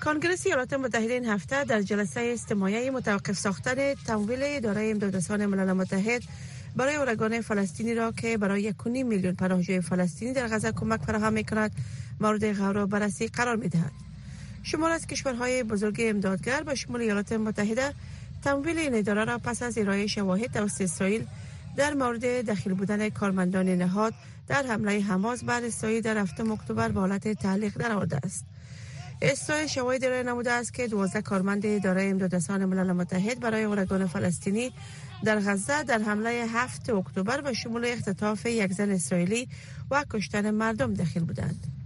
کانگرس 0.00 0.46
ایالات 0.46 0.72
متحده 0.72 1.12
این 1.12 1.24
هفته 1.24 1.64
در 1.64 1.82
جلسه 1.82 2.20
استماعی 2.20 2.90
متوقف 2.90 3.38
ساختن 3.38 3.94
تمویل 4.06 4.38
اداره 4.42 4.90
امدادرسان 4.90 5.46
ملل 5.46 5.72
متحد 5.72 6.22
برای 6.76 6.96
اورگان 6.96 7.40
فلسطینی 7.40 7.94
را 7.94 8.12
که 8.12 8.38
برای 8.38 8.62
یک 8.62 8.86
میلیون 8.86 9.34
پناهجوی 9.34 9.80
فلسطینی 9.80 10.32
در 10.32 10.48
غزه 10.48 10.72
کمک 10.72 11.00
فراهم 11.00 11.32
می 11.32 11.44
کند 11.44 11.72
مورد 12.20 12.52
غور 12.58 12.86
بررسی 12.86 13.26
قرار 13.26 13.56
می 13.56 13.68
دهد. 13.68 13.92
شمار 14.62 14.90
از 14.90 15.06
کشورهای 15.06 15.62
بزرگ 15.62 15.96
امدادگر 16.00 16.62
به 16.62 16.74
شمول 16.74 17.00
ایالات 17.00 17.32
متحده 17.32 17.94
تمویل 18.44 18.78
این 18.78 18.94
اداره 18.94 19.24
را 19.24 19.38
پس 19.38 19.62
از 19.62 19.78
ارائه 19.78 20.06
شواهد 20.06 20.52
توسط 20.52 20.80
اسرائیل 20.80 21.26
در 21.76 21.94
مورد 21.94 22.50
دخیل 22.50 22.74
بودن 22.74 23.08
کارمندان 23.08 23.68
نهاد 23.68 24.14
در 24.48 24.66
حمله 24.66 25.00
حماس 25.00 25.44
بر 25.44 25.64
اسرائیل 25.64 26.00
در 26.00 26.18
هفتم 26.18 26.52
اکتبر 26.52 26.88
به 26.88 27.00
حالت 27.00 27.28
تعلیق 27.28 27.78
درآورده 27.78 28.16
است. 28.24 28.44
اسرائیل 29.22 29.66
شواهد 29.66 30.04
ارائه 30.04 30.22
نموده 30.22 30.50
است 30.50 30.74
که 30.74 30.88
12 30.88 31.22
کارمند 31.22 31.66
اداره 31.66 32.02
امدادرسان 32.04 32.64
ملل 32.64 32.92
متحد 32.92 33.40
برای 33.40 33.64
اورگان 33.64 34.06
فلسطینی 34.06 34.72
در 35.24 35.40
غزه 35.40 35.82
در 35.82 35.98
حمله 35.98 36.30
7 36.30 36.90
اکتبر 36.90 37.40
به 37.40 37.52
شمول 37.52 37.84
اختطاف 37.84 38.46
یک 38.46 38.72
زن 38.72 38.90
اسرائیلی 38.90 39.48
و 39.90 40.04
کشتن 40.10 40.50
مردم 40.50 40.94
داخل 40.94 41.20
بودند. 41.20 41.79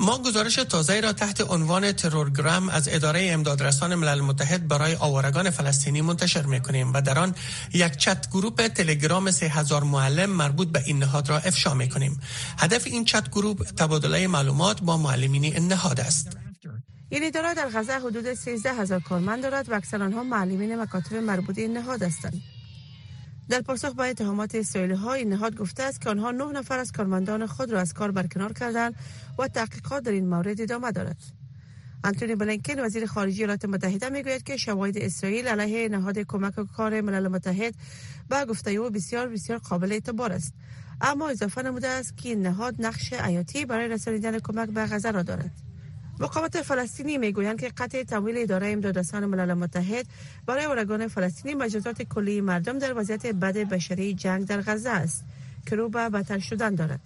ما 0.00 0.18
گزارش 0.18 0.54
تازه 0.54 1.00
را 1.00 1.12
تحت 1.12 1.40
عنوان 1.50 1.92
ترورگرام 1.92 2.68
از 2.68 2.88
اداره 2.92 3.28
امدادرسان 3.30 3.94
ملل 3.94 4.20
متحد 4.20 4.68
برای 4.68 4.94
آوارگان 4.94 5.50
فلسطینی 5.50 6.00
منتشر 6.00 6.42
می 6.42 6.60
کنیم 6.60 6.92
و 6.92 7.00
در 7.00 7.18
آن 7.18 7.34
یک 7.74 7.96
چت 7.96 8.30
گروپ 8.30 8.66
تلگرام 8.66 9.30
3000 9.30 9.84
معلم 9.84 10.30
مربوط 10.30 10.68
به 10.68 10.82
این 10.86 10.98
نهاد 10.98 11.28
را 11.28 11.38
افشا 11.38 11.74
می 11.74 11.88
کنیم. 11.88 12.20
هدف 12.58 12.86
این 12.86 13.04
چت 13.04 13.30
گروپ 13.30 13.62
تبادله 13.62 14.26
معلومات 14.26 14.82
با 14.82 14.96
معلمین 14.96 15.44
این 15.44 15.68
نهاد 15.68 16.00
است. 16.00 16.36
این 17.08 17.24
اداره 17.24 17.54
در 17.54 17.68
غزه 17.68 17.92
حدود 17.92 18.34
13 18.34 18.72
هزار 18.72 19.00
کارمند 19.00 19.42
دارد 19.42 19.68
و 19.68 19.74
اکثر 19.74 20.02
آنها 20.02 20.22
معلمین 20.22 20.80
مکاتب 20.80 21.14
مربوط 21.14 21.58
این 21.58 21.72
نهاد 21.72 22.02
هستند. 22.02 22.42
در 23.52 23.60
پاسخ 23.60 23.94
به 23.94 24.02
اتهامات 24.02 24.54
اسرائیلی 24.54 24.94
ها 24.94 25.12
این 25.12 25.28
نهاد 25.28 25.56
گفته 25.56 25.82
است 25.82 26.00
که 26.00 26.10
آنها 26.10 26.30
نه 26.30 26.52
نفر 26.52 26.78
از 26.78 26.92
کارمندان 26.92 27.46
خود 27.46 27.72
را 27.72 27.80
از 27.80 27.94
کار 27.94 28.10
برکنار 28.10 28.52
کردند 28.52 28.94
و 29.38 29.48
تحقیقات 29.48 30.02
در 30.02 30.12
این 30.12 30.28
مورد 30.28 30.60
ادامه 30.60 30.92
دارد. 30.92 31.16
انتونی 32.04 32.34
بلینکن 32.34 32.80
وزیر 32.80 33.06
خارجه 33.06 33.36
ایالات 33.36 33.64
متحده 33.64 34.08
می‌گوید 34.08 34.42
که 34.42 34.56
شواهد 34.56 34.98
اسرائیل 34.98 35.48
علیه 35.48 35.88
نهاد 35.88 36.18
کمک 36.18 36.58
و 36.58 36.64
کار 36.64 37.00
ملل 37.00 37.28
متحد 37.28 37.74
با 38.30 38.44
گفته 38.44 38.70
او 38.70 38.90
بسیار 38.90 39.28
بسیار 39.28 39.58
قابل 39.58 39.92
اعتبار 39.92 40.32
است 40.32 40.54
اما 41.00 41.28
اضافه 41.28 41.62
نموده 41.62 41.88
است 41.88 42.16
که 42.16 42.28
این 42.28 42.42
نهاد 42.42 42.74
نقش 42.78 43.12
حیاتی 43.12 43.64
برای 43.64 43.88
رسانیدن 43.88 44.38
کمک 44.38 44.68
به 44.68 44.86
غزه 44.86 45.10
را 45.10 45.22
دارد 45.22 45.71
مقامات 46.20 46.62
فلسطینی 46.62 47.18
می‌گویند 47.18 47.60
که 47.60 47.68
قطع 47.68 48.02
تمویل 48.02 48.38
اداره 48.38 48.68
امدادرسان 48.68 49.26
ملل 49.26 49.54
متحد 49.54 50.06
برای 50.46 50.64
اورگان 50.64 51.08
فلسطینی 51.08 51.54
مجازات 51.54 52.02
کلی 52.02 52.40
مردم 52.40 52.78
در 52.78 52.98
وضعیت 52.98 53.26
بد 53.26 53.56
بشری 53.56 54.14
جنگ 54.14 54.46
در 54.46 54.60
غزه 54.60 54.90
است 54.90 55.24
که 55.66 55.76
رو 55.76 55.88
به 55.88 56.08
بدتر 56.08 56.38
شدن 56.38 56.74
دارد. 56.74 57.00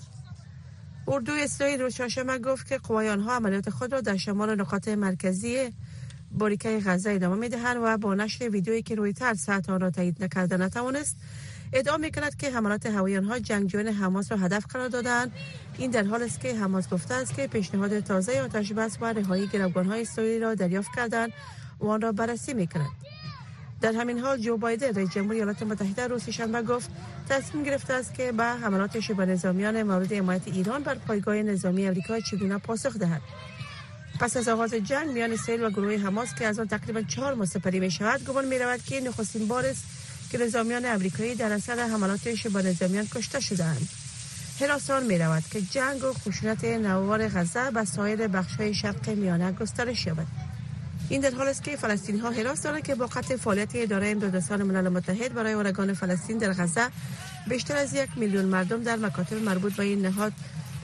اردو 1.08 1.32
اسرائیل 1.32 1.80
روز 1.80 1.94
چهارشنبه 1.94 2.38
گفت 2.38 2.68
که 2.68 2.78
قوای 2.78 3.08
آنها 3.08 3.36
عملیات 3.36 3.70
خود 3.70 3.92
را 3.92 4.00
در 4.00 4.16
شمال 4.16 4.60
نقاط 4.60 4.88
مرکزی 4.88 5.72
باریکه 6.30 6.80
غزه 6.84 7.10
ادامه 7.10 7.36
می‌دهند 7.36 7.76
و 7.82 7.98
با 7.98 8.14
نشر 8.14 8.48
ویدیویی 8.48 8.82
که 8.82 8.94
روی 8.94 9.12
تر 9.12 9.34
ساعت 9.34 9.70
آن 9.70 9.80
را 9.80 9.90
تایید 9.90 10.24
نکرده 10.24 10.56
نتوانست 10.56 11.16
ادعا 11.72 11.96
می 11.96 12.10
کند 12.10 12.36
که 12.36 12.50
حملات 12.50 12.86
هوایی 12.86 13.16
آنها 13.16 13.38
جنگجویان 13.38 13.88
حماس 13.88 14.32
را 14.32 14.38
هدف 14.38 14.66
قرار 14.66 14.88
دادند. 14.88 15.32
این 15.78 15.90
در 15.90 16.04
حال 16.04 16.22
است 16.22 16.40
که 16.40 16.54
حماس 16.54 16.88
گفته 16.88 17.14
است 17.14 17.34
که 17.34 17.46
پیشنهاد 17.46 18.00
تازه 18.00 18.40
آتش 18.40 18.72
بس 18.72 18.98
و 19.00 19.04
رهایی 19.12 19.46
های 19.74 20.02
اسرائیلی 20.02 20.38
را 20.38 20.54
دریافت 20.54 20.90
کردند 20.96 21.32
و 21.80 21.86
آن 21.86 22.00
را 22.00 22.12
بررسی 22.12 22.54
می 22.54 22.66
کند 22.66 22.90
در 23.80 23.92
همین 23.92 24.18
حال 24.18 24.38
جو 24.38 24.56
بایدن 24.56 24.94
رئیس 24.94 25.10
جمهوری 25.10 25.36
ایالات 25.36 25.62
متحده 25.62 26.06
روز 26.06 26.30
شنبه 26.30 26.62
گفت 26.62 26.90
تصمیم 27.28 27.64
گرفته 27.64 27.94
است 27.94 28.14
که 28.14 28.32
به 28.32 28.44
حملات 28.44 29.00
شبه 29.00 29.26
نظامیان 29.26 29.82
مورد 29.82 30.12
حمایت 30.12 30.48
ایران 30.48 30.82
بر 30.82 30.94
پایگاه 30.94 31.36
نظامی 31.36 31.88
آمریکا 31.88 32.20
چگونه 32.20 32.58
پاسخ 32.58 32.96
دهد. 32.96 33.22
پس 34.20 34.36
از 34.36 34.48
آغاز 34.48 34.74
جنگ 34.74 35.10
میان 35.10 35.32
اسرائیل 35.32 35.64
و 35.64 35.70
گروه 35.70 35.96
حماس 35.96 36.34
که 36.34 36.46
از 36.46 36.58
آن 36.58 36.68
تقریبا 36.68 37.02
چهار 37.02 37.34
ماه 37.34 37.46
سپری 37.46 37.80
می 37.80 37.90
شود 37.90 38.24
گمان 38.24 38.44
می 38.44 38.58
رود 38.58 38.82
که 38.82 39.00
نخستین 39.00 39.48
بار 39.48 39.66
است 39.66 39.95
که 40.30 40.38
نظامیان 40.38 40.84
امریکایی 40.84 41.34
در 41.34 41.52
اثر 41.52 41.80
حملات 41.80 42.46
با 42.46 42.60
نظامیان 42.60 43.06
کشته 43.06 43.40
شدند 43.40 43.88
حراسان 44.60 45.04
می 45.04 45.18
رود 45.18 45.42
که 45.50 45.60
جنگ 45.60 46.04
و 46.04 46.12
خشونت 46.12 46.64
نوار 46.64 47.28
غزه 47.28 47.70
به 47.70 47.84
سایر 47.84 48.28
بخش 48.28 48.54
های 48.54 48.74
شرق 48.74 49.08
میانه 49.08 49.52
گسترش 49.52 50.06
یابد. 50.06 50.26
این 51.08 51.20
در 51.20 51.30
حال 51.30 51.48
است 51.48 51.62
که 51.62 51.76
فلسطینی 51.76 52.18
ها 52.18 52.30
حراس 52.30 52.62
دارند 52.62 52.82
که 52.82 52.94
با 52.94 53.06
قطع 53.06 53.36
فعالیت 53.36 53.70
اداره 53.74 54.08
امدادرسان 54.08 54.62
ملل 54.62 54.88
متحد 54.88 55.34
برای 55.34 55.52
اورگان 55.52 55.94
فلسطین 55.94 56.38
در 56.38 56.52
غزه 56.52 56.86
بیشتر 57.48 57.76
از 57.76 57.94
یک 57.94 58.08
میلیون 58.16 58.44
مردم 58.44 58.82
در 58.82 58.96
مکاتب 58.96 59.36
مربوط 59.36 59.72
به 59.72 59.82
این 59.82 60.06
نهاد 60.06 60.32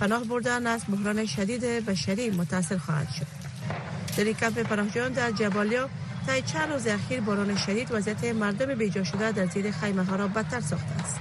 پناه 0.01 0.25
بردن 0.25 0.67
از 0.67 0.83
بحران 0.89 1.27
شدید 1.27 1.65
بشری 1.65 2.31
متاثر 2.31 2.79
خواهد 2.79 3.09
شد. 3.19 3.27
در 4.17 4.25
این 4.25 4.35
کمپ 4.35 4.59
پناهجویان 4.59 5.13
در 5.13 5.31
جبالیا 5.31 5.89
تا 6.27 6.41
چند 6.41 6.73
روز 6.73 6.87
اخیر 6.87 7.21
باران 7.21 7.57
شدید 7.57 7.89
وضعیت 7.91 8.25
مردم 8.25 8.75
بیجا 8.75 9.05
شده 9.05 9.33
در 9.33 9.47
زیر 9.47 9.71
خیمه 9.71 10.05
ها 10.05 10.17
را 10.17 10.29
بدتر 10.29 10.61
ساخته 10.61 11.05
است. 11.05 11.21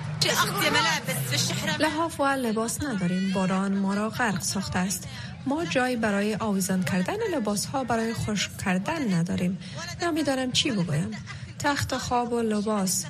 لحاف 1.80 2.20
و 2.20 2.24
لباس 2.24 2.84
نداریم. 2.84 3.34
باران 3.34 3.78
ما 3.78 3.94
را 3.94 4.10
غرق 4.10 4.42
ساخته 4.42 4.80
است. 4.80 5.08
ما 5.46 5.66
جایی 5.66 5.96
برای 5.96 6.36
آویزان 6.36 6.84
کردن 6.84 7.18
لباس 7.36 7.66
ها 7.66 7.84
برای 7.84 8.14
خشک 8.14 8.58
کردن 8.58 9.14
نداریم. 9.14 9.58
نمی‌دانم 10.02 10.52
چی 10.52 10.72
بگویم. 10.72 11.12
تخت 11.60 11.98
خواب 11.98 12.34
و 12.34 12.42
لباس 12.42 13.06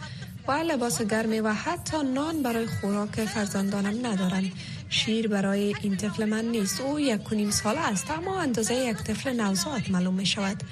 و 0.48 0.52
لباس 0.52 1.02
گرمی 1.02 1.40
و 1.40 1.54
حتی 1.54 1.98
نان 2.04 2.44
برای 2.44 2.68
خوراک 2.68 3.26
فرزندانم 3.26 4.06
ندارم. 4.06 4.52
شیر 4.90 5.28
برای 5.28 5.76
این 5.82 5.98
طفل 5.98 6.26
من 6.26 6.46
نیست. 6.46 6.82
او 6.82 7.00
یک 7.00 7.32
و 7.32 7.36
نیم 7.36 7.52
ساله 7.52 7.80
است 7.80 8.12
اما 8.12 8.42
اندازه 8.42 8.76
یک 8.76 8.98
طفل 8.98 9.42
نوزاد 9.42 9.90
معلوم 9.90 10.14
می 10.14 10.26
شود 10.26 10.64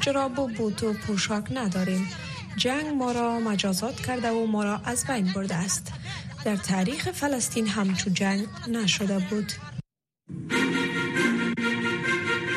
جراب 0.00 0.38
و 0.38 0.48
بوت 0.48 0.82
و 0.82 0.92
پوشاک 0.92 1.44
نداریم. 1.54 2.08
جنگ 2.56 2.86
ما 2.86 3.12
را 3.12 3.40
مجازات 3.40 4.00
کرده 4.00 4.30
و 4.30 4.46
ما 4.46 4.64
را 4.64 4.80
از 4.84 5.04
بین 5.06 5.32
برده 5.32 5.54
است. 5.54 5.92
در 6.44 6.56
تاریخ 6.56 7.10
فلسطین 7.10 7.66
همچو 7.66 8.10
جنگ 8.10 8.46
نشده 8.68 9.18
بود. 9.18 9.52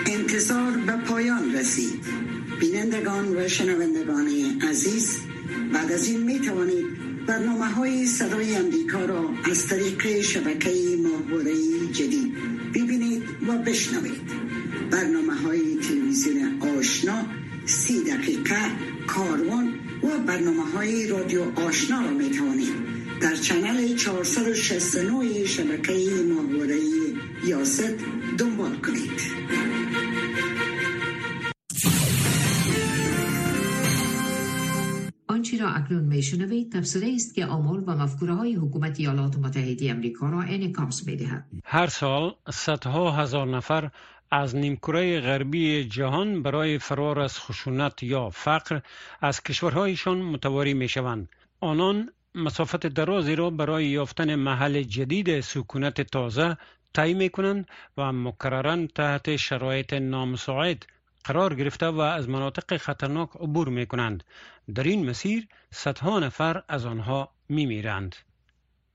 انتظار 0.06 0.72
به 0.72 0.92
پایان 0.92 1.56
رسید. 1.56 2.06
بینندگان 2.60 3.36
و 3.36 3.48
شنوندگان 3.48 4.28
عزیز 4.70 5.20
بعد 5.74 5.92
از 5.92 6.08
این 6.08 6.24
می 6.24 6.40
توانید 6.40 6.86
برنامه 7.26 7.66
های 7.66 8.06
صدای 8.06 8.56
امریکا 8.56 9.06
را 9.06 9.30
از 9.52 9.68
طریق 9.68 10.22
شبکه 10.22 10.72
ماهواره 11.04 11.54
جدید 11.94 12.34
ببینید 12.74 13.24
و 13.48 13.58
بشنوید. 13.58 14.32
برنامه 14.92 15.34
های 15.36 15.76
تلویزیون 15.76 16.62
آشنا 16.62 17.26
سی 17.66 18.04
دقیقه 18.04 18.56
کاروان 19.08 19.68
و 20.04 20.20
برنامه 20.28 20.72
های 20.76 21.08
رادیو 21.08 21.60
آشنا 21.60 22.02
را 22.02 22.10
می 22.12 22.30
توانید 22.30 22.74
در 23.22 23.36
چنل 23.36 23.96
469 23.96 25.46
شبکه 25.46 25.94
ماهواره 26.30 26.80
یاست 27.48 27.94
دنبال 28.38 28.76
کنید. 28.76 29.22
آنچه 35.28 35.58
را 35.58 35.70
اکنون 35.70 36.04
میشنوید 36.04 36.72
تفسیری 36.72 37.16
است 37.16 37.36
که 37.36 37.46
آمول 37.46 37.84
و 37.88 37.96
مفکوره 37.96 38.34
های 38.34 38.56
حکومت 38.56 39.00
ایالات 39.00 39.38
متحده 39.38 39.92
امریکا 39.92 40.30
را 40.30 40.42
انعکاس 40.42 41.08
می‌دهد. 41.08 41.46
هر 41.66 41.88
سال 41.88 42.36
صدها 42.54 43.12
هزار 43.12 43.48
نفر 43.48 43.90
از 44.32 44.56
نیمکره 44.56 45.22
غربی 45.22 45.86
جهان 45.86 46.44
برای 46.44 46.80
فرار 46.80 47.20
از 47.20 47.40
خشونت 47.40 48.04
یا 48.04 48.30
فقر 48.30 48.80
از 49.22 49.44
کشورهایشان 49.44 50.22
متواری 50.22 50.74
می 50.74 50.88
شوند. 50.88 51.30
آنان 51.60 52.10
مسافت 52.36 52.88
درازی 52.88 53.36
را 53.36 53.50
برای 53.50 53.86
یافتن 53.86 54.36
محل 54.36 54.82
جدید 54.82 55.40
سکونت 55.40 56.02
تازه 56.02 56.58
طی 56.94 57.14
می 57.14 57.30
کنند 57.30 57.68
و 57.98 58.12
مکررن 58.14 58.88
تحت 58.88 59.36
شرایط 59.36 59.94
نامساعد 59.94 60.86
قرار 61.24 61.56
گرفته 61.56 61.88
و 61.88 62.00
از 62.00 62.30
مناطق 62.30 62.78
خطرناک 62.78 63.30
عبور 63.36 63.70
می 63.70 63.86
کنند. 63.86 64.24
در 64.76 64.84
این 64.84 65.10
مسیر 65.10 65.48
صدها 65.72 66.20
نفر 66.20 66.64
از 66.68 66.86
آنها 66.86 67.32
می 67.50 67.66
میرند. 67.66 68.16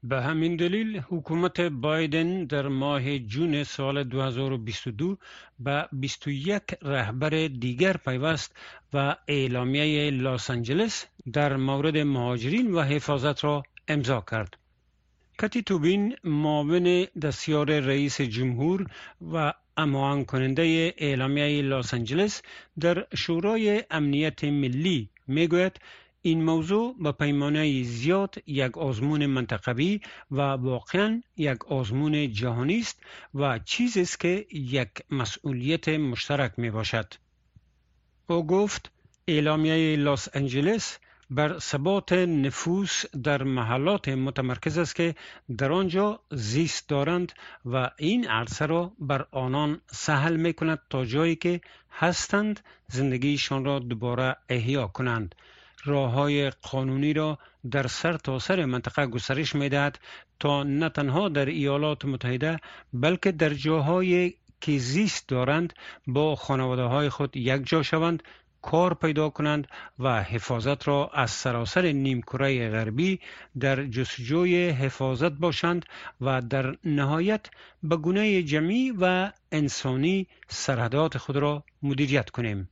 به 0.02 0.22
همین 0.22 0.56
دلیل 0.56 0.98
حکومت 0.98 1.60
بایدن 1.60 2.44
در 2.44 2.68
ماه 2.68 3.18
جون 3.18 3.64
سال 3.64 4.04
2022 4.04 5.18
به 5.58 5.88
21 5.92 6.62
رهبر 6.82 7.30
دیگر 7.60 7.96
پیوست 7.96 8.56
و 8.92 9.16
اعلامیه 9.28 10.10
لاس 10.10 10.50
آنجلس 10.50 11.06
در 11.32 11.56
مورد 11.56 11.96
مهاجرین 11.96 12.74
و 12.74 12.82
حفاظت 12.82 13.44
را 13.44 13.62
امضا 13.88 14.24
کرد. 14.30 14.56
کتی 15.38 15.62
توبین 15.62 16.16
معاون 16.24 17.06
دستیار 17.22 17.80
رئیس 17.80 18.20
جمهور 18.20 18.86
و 19.32 19.52
اماهنگ 19.76 20.26
کننده 20.26 20.94
اعلامیه 20.98 21.62
لاس 21.62 21.94
آنجلس 21.94 22.42
در 22.80 23.06
شورای 23.14 23.84
امنیت 23.90 24.44
ملی 24.44 25.08
می‌گوید 25.26 25.80
این 26.26 26.44
موضوع 26.44 26.96
به 27.00 27.12
پیمانه 27.12 27.82
زیاد 27.82 28.34
یک 28.46 28.78
آزمون 28.78 29.26
منطقوی 29.26 30.00
و 30.30 30.40
واقعا 30.40 31.22
یک 31.36 31.64
آزمون 31.66 32.32
جهانی 32.32 32.78
است 32.78 33.00
و 33.34 33.58
چیزی 33.58 34.00
است 34.00 34.20
که 34.20 34.46
یک 34.52 34.90
مسئولیت 35.10 35.88
مشترک 35.88 36.52
می 36.56 36.70
باشد. 36.70 37.14
او 38.26 38.46
گفت 38.46 38.90
اعلامیه 39.28 39.96
لاس 39.96 40.28
انجلس 40.34 40.98
بر 41.30 41.58
ثبات 41.58 42.12
نفوس 42.12 43.04
در 43.22 43.42
محلات 43.42 44.08
متمرکز 44.08 44.78
است 44.78 44.96
که 44.96 45.14
در 45.58 45.72
آنجا 45.72 46.20
زیست 46.30 46.88
دارند 46.88 47.32
و 47.64 47.90
این 47.98 48.28
عرصه 48.28 48.66
را 48.66 48.92
بر 48.98 49.26
آنان 49.30 49.80
سهل 49.86 50.36
می 50.36 50.52
کند 50.52 50.78
تا 50.90 51.04
جایی 51.04 51.36
که 51.36 51.60
هستند 51.90 52.60
زندگیشان 52.88 53.64
را 53.64 53.78
دوباره 53.78 54.36
احیا 54.48 54.86
کنند 54.86 55.34
راه 55.86 56.10
های 56.10 56.50
قانونی 56.50 57.12
را 57.12 57.38
در 57.70 57.86
سر 57.86 58.16
تا 58.16 58.38
سر 58.38 58.64
منطقه 58.64 59.06
گسترش 59.06 59.54
می 59.54 59.68
دهد 59.68 59.98
تا 60.40 60.62
نه 60.62 60.88
تنها 60.88 61.28
در 61.28 61.46
ایالات 61.46 62.04
متحده 62.04 62.56
بلکه 62.92 63.32
در 63.32 63.54
جاهایی 63.54 64.34
که 64.60 64.78
زیست 64.78 65.28
دارند 65.28 65.72
با 66.06 66.36
خانواده 66.36 66.82
های 66.82 67.08
خود 67.08 67.36
یک 67.36 67.62
جا 67.66 67.82
شوند 67.82 68.22
کار 68.62 68.94
پیدا 68.94 69.30
کنند 69.30 69.66
و 69.98 70.22
حفاظت 70.22 70.88
را 70.88 71.10
از 71.14 71.30
سراسر 71.30 71.92
نیمکره 71.92 72.70
غربی 72.70 73.20
در 73.60 73.84
جستجوی 73.84 74.68
حفاظت 74.68 75.32
باشند 75.32 75.86
و 76.20 76.40
در 76.42 76.76
نهایت 76.84 77.46
به 77.82 77.96
گونه 77.96 78.42
جمعی 78.42 78.92
و 79.00 79.32
انسانی 79.52 80.26
سرحدات 80.48 81.18
خود 81.18 81.36
را 81.36 81.64
مدیریت 81.82 82.30
کنیم. 82.30 82.68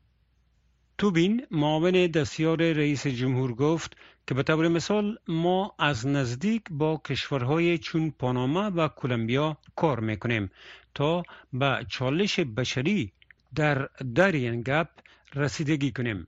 توبین 0.98 1.46
معاون 1.50 2.06
دستیار 2.06 2.72
رئیس 2.72 3.06
جمهور 3.06 3.54
گفت 3.54 3.96
که 4.26 4.34
به 4.34 4.42
طور 4.42 4.68
مثال 4.68 5.18
ما 5.28 5.74
از 5.78 6.06
نزدیک 6.06 6.62
با 6.70 7.00
کشورهای 7.04 7.78
چون 7.78 8.10
پاناما 8.10 8.72
و 8.76 8.88
کولمبیا 8.88 9.56
کار 9.76 10.00
می‌کنیم 10.00 10.50
تا 10.94 11.22
به 11.52 11.86
چالش 11.88 12.40
بشری 12.40 13.12
در 13.54 13.88
دریان 14.14 14.62
گپ 14.62 14.88
رسیدگی 15.34 15.92
کنیم. 15.92 16.26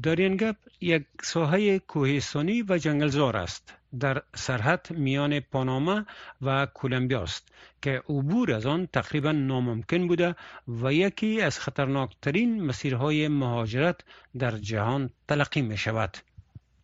دریانگپ 0.00 0.56
یک 0.80 1.04
ساحه 1.22 1.78
کوهستانی 1.78 2.62
و 2.68 2.78
جنگلزار 2.78 3.36
است 3.36 3.74
در 4.00 4.22
سرحد 4.34 4.86
میان 4.90 5.40
پاناما 5.40 6.04
و 6.42 6.66
کولمبیا 6.66 7.22
است 7.22 7.48
که 7.82 8.02
عبور 8.08 8.52
از 8.52 8.66
آن 8.66 8.86
تقریبا 8.86 9.32
ناممکن 9.32 10.08
بوده 10.08 10.36
و 10.68 10.92
یکی 10.92 11.40
از 11.40 11.58
خطرناکترین 11.58 12.62
مسیرهای 12.62 13.28
مهاجرت 13.28 14.00
در 14.38 14.50
جهان 14.50 15.10
تلقی 15.28 15.62
می 15.62 15.76
شود. 15.76 16.16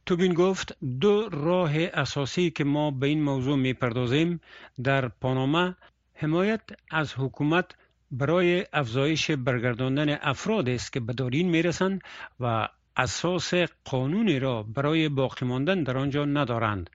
توبین 0.07 0.35
گفت 0.35 0.77
دو 1.01 1.29
راه 1.29 1.73
اساسی 1.77 2.51
که 2.51 2.65
ما 2.65 2.91
به 2.91 3.07
این 3.07 3.23
موضوع 3.23 3.57
می 3.57 3.73
پردازیم 3.73 4.41
در 4.85 5.09
پاناما 5.09 5.75
حمایت 6.15 6.61
از 6.91 7.15
حکومت 7.19 7.71
برای 8.11 8.67
افزایش 8.73 9.31
برگرداندن 9.31 10.19
افراد 10.21 10.69
است 10.69 10.93
که 10.93 11.01
به 11.01 11.13
دارین 11.13 11.49
می‌رسند 11.49 12.01
و 12.41 12.69
اساس 12.99 13.55
قانونی 13.85 14.39
را 14.39 14.63
برای 14.63 15.09
باقی 15.09 15.47
ماندن 15.47 15.83
در 15.83 15.99
آنجا 15.99 16.25
ندارند. 16.25 16.91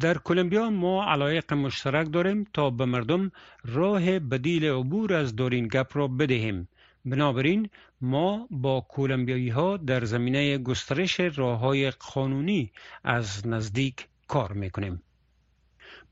در 0.00 0.18
کلمبیا 0.18 0.70
ما 0.70 1.04
علایق 1.04 1.52
مشترک 1.52 2.12
داریم 2.12 2.46
تا 2.54 2.70
به 2.70 2.84
مردم 2.84 3.32
راه 3.64 4.18
بدیل 4.18 4.64
عبور 4.64 5.14
از 5.14 5.36
دورین 5.36 5.68
گپ 5.68 5.96
را 5.96 6.08
بدهیم. 6.08 6.68
بنابراین 7.04 7.68
ما 8.00 8.48
با 8.50 8.80
کولمبیایی 8.80 9.48
ها 9.48 9.76
در 9.76 10.04
زمینه 10.04 10.58
گسترش 10.58 11.20
راه 11.20 11.58
های 11.58 11.90
قانونی 11.90 12.72
از 13.04 13.46
نزدیک 13.46 14.08
کار 14.28 14.52
می‌کنیم. 14.52 15.02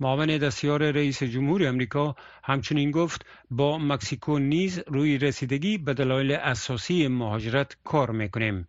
معاون 0.00 0.38
دستیار 0.38 0.90
رئیس 0.90 1.22
جمهور 1.22 1.66
امریکا 1.66 2.16
همچنین 2.44 2.90
گفت 2.90 3.26
با 3.50 3.78
مکسیکو 3.78 4.38
نیز 4.38 4.82
روی 4.86 5.18
رسیدگی 5.18 5.78
به 5.78 5.94
دلایل 5.94 6.32
اساسی 6.32 7.08
مهاجرت 7.08 7.76
کار 7.84 8.10
می‌کنیم. 8.10 8.68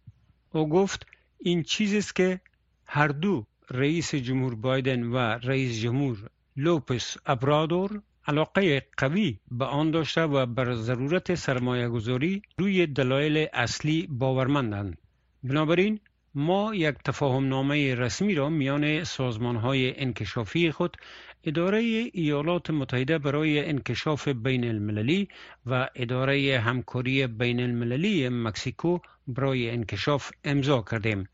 او 0.54 0.70
گفت 0.70 1.08
این 1.40 1.64
چیزی 1.64 1.98
است 1.98 2.16
که 2.16 2.40
هر 2.86 3.08
دو 3.08 3.46
رئیس 3.70 4.16
جمهور 4.16 4.56
بایدن 4.56 5.04
و 5.04 5.18
رئیس 5.18 5.80
جمهور 5.80 6.30
لوپس 6.58 7.18
ابرادور 7.26 8.02
علاقه 8.28 8.88
قوی 8.98 9.40
به 9.52 9.66
آن 9.66 9.92
داشته 9.92 10.22
و 10.22 10.46
بر 10.46 10.74
ضرورت 10.74 11.36
سرمایه 11.36 11.90
گذاری 11.90 12.42
روی 12.58 12.88
دلایل 12.88 13.48
اصلی 13.54 14.08
باورمندند. 14.08 14.98
بنابراین 15.44 16.00
ما 16.36 16.76
یک 16.76 16.96
تفاهم 17.06 17.48
نامه 17.48 17.96
رسمی 17.96 18.36
را 18.36 18.50
میان 18.50 19.04
سازمان 19.04 19.56
های 19.56 20.00
انکشافی 20.02 20.72
خود 20.72 20.98
اداره 21.44 21.80
ایالات 22.14 22.70
متحده 22.70 23.18
برای 23.18 23.66
انکشاف 23.70 24.28
بین 24.28 24.64
المللی 24.64 25.28
و 25.66 25.90
اداره 25.96 26.60
همکاری 26.60 27.28
بین 27.28 27.60
المللی 27.60 28.30
مکسیکو 28.30 29.00
برای 29.28 29.70
انکشاف 29.70 30.32
امضا 30.44 30.82
کردیم 30.92 31.28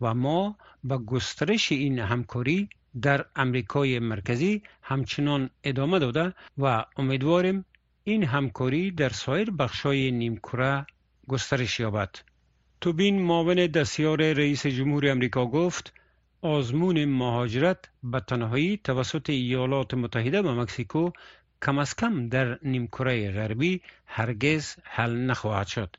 و 0.00 0.14
ما 0.14 0.56
به 0.84 0.98
گسترش 0.98 1.72
این 1.72 1.98
همکاری 1.98 2.68
در 3.02 3.24
امریکای 3.36 3.98
مرکزی 3.98 4.62
همچنان 4.82 5.50
ادامه 5.64 5.98
داده 5.98 6.34
و 6.58 6.84
امیدواریم 6.96 7.64
این 8.04 8.24
همکاری 8.24 8.90
در 8.90 9.08
سایر 9.08 9.50
بخشای 9.50 10.10
نیمکره 10.10 10.86
گسترش 11.28 11.80
یابد. 11.80 12.27
توبین 12.80 13.22
معاون 13.22 13.66
دستیار 13.66 14.32
رئیس 14.32 14.66
جمهور 14.66 15.10
امریکا 15.10 15.46
گفت 15.46 15.92
آزمون 16.42 17.04
مهاجرت 17.04 17.88
به 18.02 18.20
تنهایی 18.20 18.80
توسط 18.84 19.30
ایالات 19.30 19.94
متحده 19.94 20.42
و 20.42 20.60
مکسیکو 20.60 21.10
کم 21.62 21.78
از 21.78 21.96
کم 21.96 22.28
در 22.28 22.58
نیمکره 22.62 23.32
غربی 23.32 23.80
هرگز 24.06 24.76
حل 24.84 25.16
نخواهد 25.16 25.66
شد. 25.66 25.96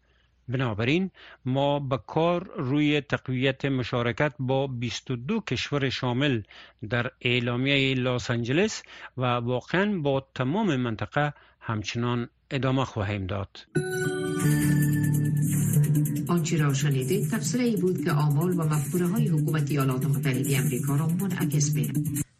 بنابراین 0.47 1.11
ما 1.45 1.79
به 1.79 1.99
کار 2.07 2.51
روی 2.57 3.01
تقویت 3.01 3.65
مشارکت 3.65 4.33
با 4.39 4.67
22 4.67 5.41
کشور 5.41 5.89
شامل 5.89 6.41
در 6.89 7.11
اعلامیه 7.21 7.95
لاس 7.95 8.31
آنجلس 8.31 8.83
و 9.17 9.25
واقعا 9.25 9.99
با 9.99 10.27
تمام 10.35 10.75
منطقه 10.75 11.33
همچنان 11.59 12.29
ادامه 12.51 12.85
خواهیم 12.85 13.27
داد. 13.27 13.49
آنچه 16.49 16.63
را 16.63 16.73
شنیدید 16.73 17.29
تفسیر 17.29 17.61
ای 17.61 17.75
بود 17.75 18.03
که 18.03 18.11
آمال 18.11 18.59
و 18.59 18.63
مفکوره 18.63 19.07
های 19.07 19.27
حکومت 19.27 19.71
ایالات 19.71 20.05
متحده 20.05 20.57
امریکا 20.57 20.95
را 20.95 21.07
منعکس 21.07 21.71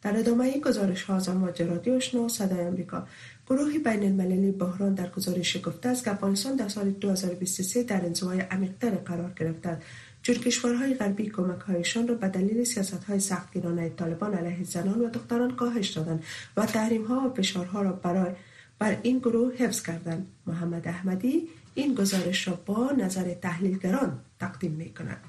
در 0.02 0.20
ادامه 0.20 0.60
گزارش 0.60 1.04
ها 1.04 1.16
از 1.16 1.30
امواج 1.30 1.62
رادیو 1.62 2.00
صدای 2.30 2.62
امریکا 2.62 3.08
گروه 3.48 3.78
بین 3.78 4.04
المللی 4.04 4.52
بحران 4.52 4.94
در 4.94 5.10
گزارش 5.10 5.58
گفته 5.66 5.90
است 5.90 6.04
که 6.04 6.12
افغانستان 6.12 6.56
در 6.56 6.68
سال 6.68 6.90
2023 6.92 7.84
در 7.84 8.06
انزوای 8.06 8.40
عمیقتر 8.40 8.90
قرار 8.90 9.32
گرفته 9.40 9.78
چون 10.22 10.36
کشورهای 10.36 10.94
غربی 10.94 11.30
کمک 11.30 11.60
هایشان 11.60 12.08
را 12.08 12.16
به 12.16 12.28
دلیل 12.28 12.64
سیاست 12.64 13.04
های 13.04 13.20
سختگیرانه 13.20 13.90
طالبان 13.90 14.34
علیه 14.34 14.64
زنان 14.64 15.02
و 15.02 15.10
دختران 15.10 15.56
کاهش 15.56 15.90
دادند 15.90 16.24
و 16.58 16.66
تحریم 16.66 17.06
ها 17.06 17.30
و 17.30 17.34
فشارها 17.34 17.82
را 17.82 17.92
برای 17.92 18.32
بر 18.80 18.98
این 19.04 19.20
گروه 19.20 19.54
حفظ 19.54 19.82
کردند. 19.82 20.28
محمد 20.48 20.88
احمدی 20.88 21.48
این 21.80 21.96
گزارش 21.96 22.48
را 22.48 22.60
با 22.66 22.92
نظر 23.00 23.34
تحلیلگران 23.34 24.20
تقدیم 24.40 24.72
می 24.72 24.90
کند 24.90 25.24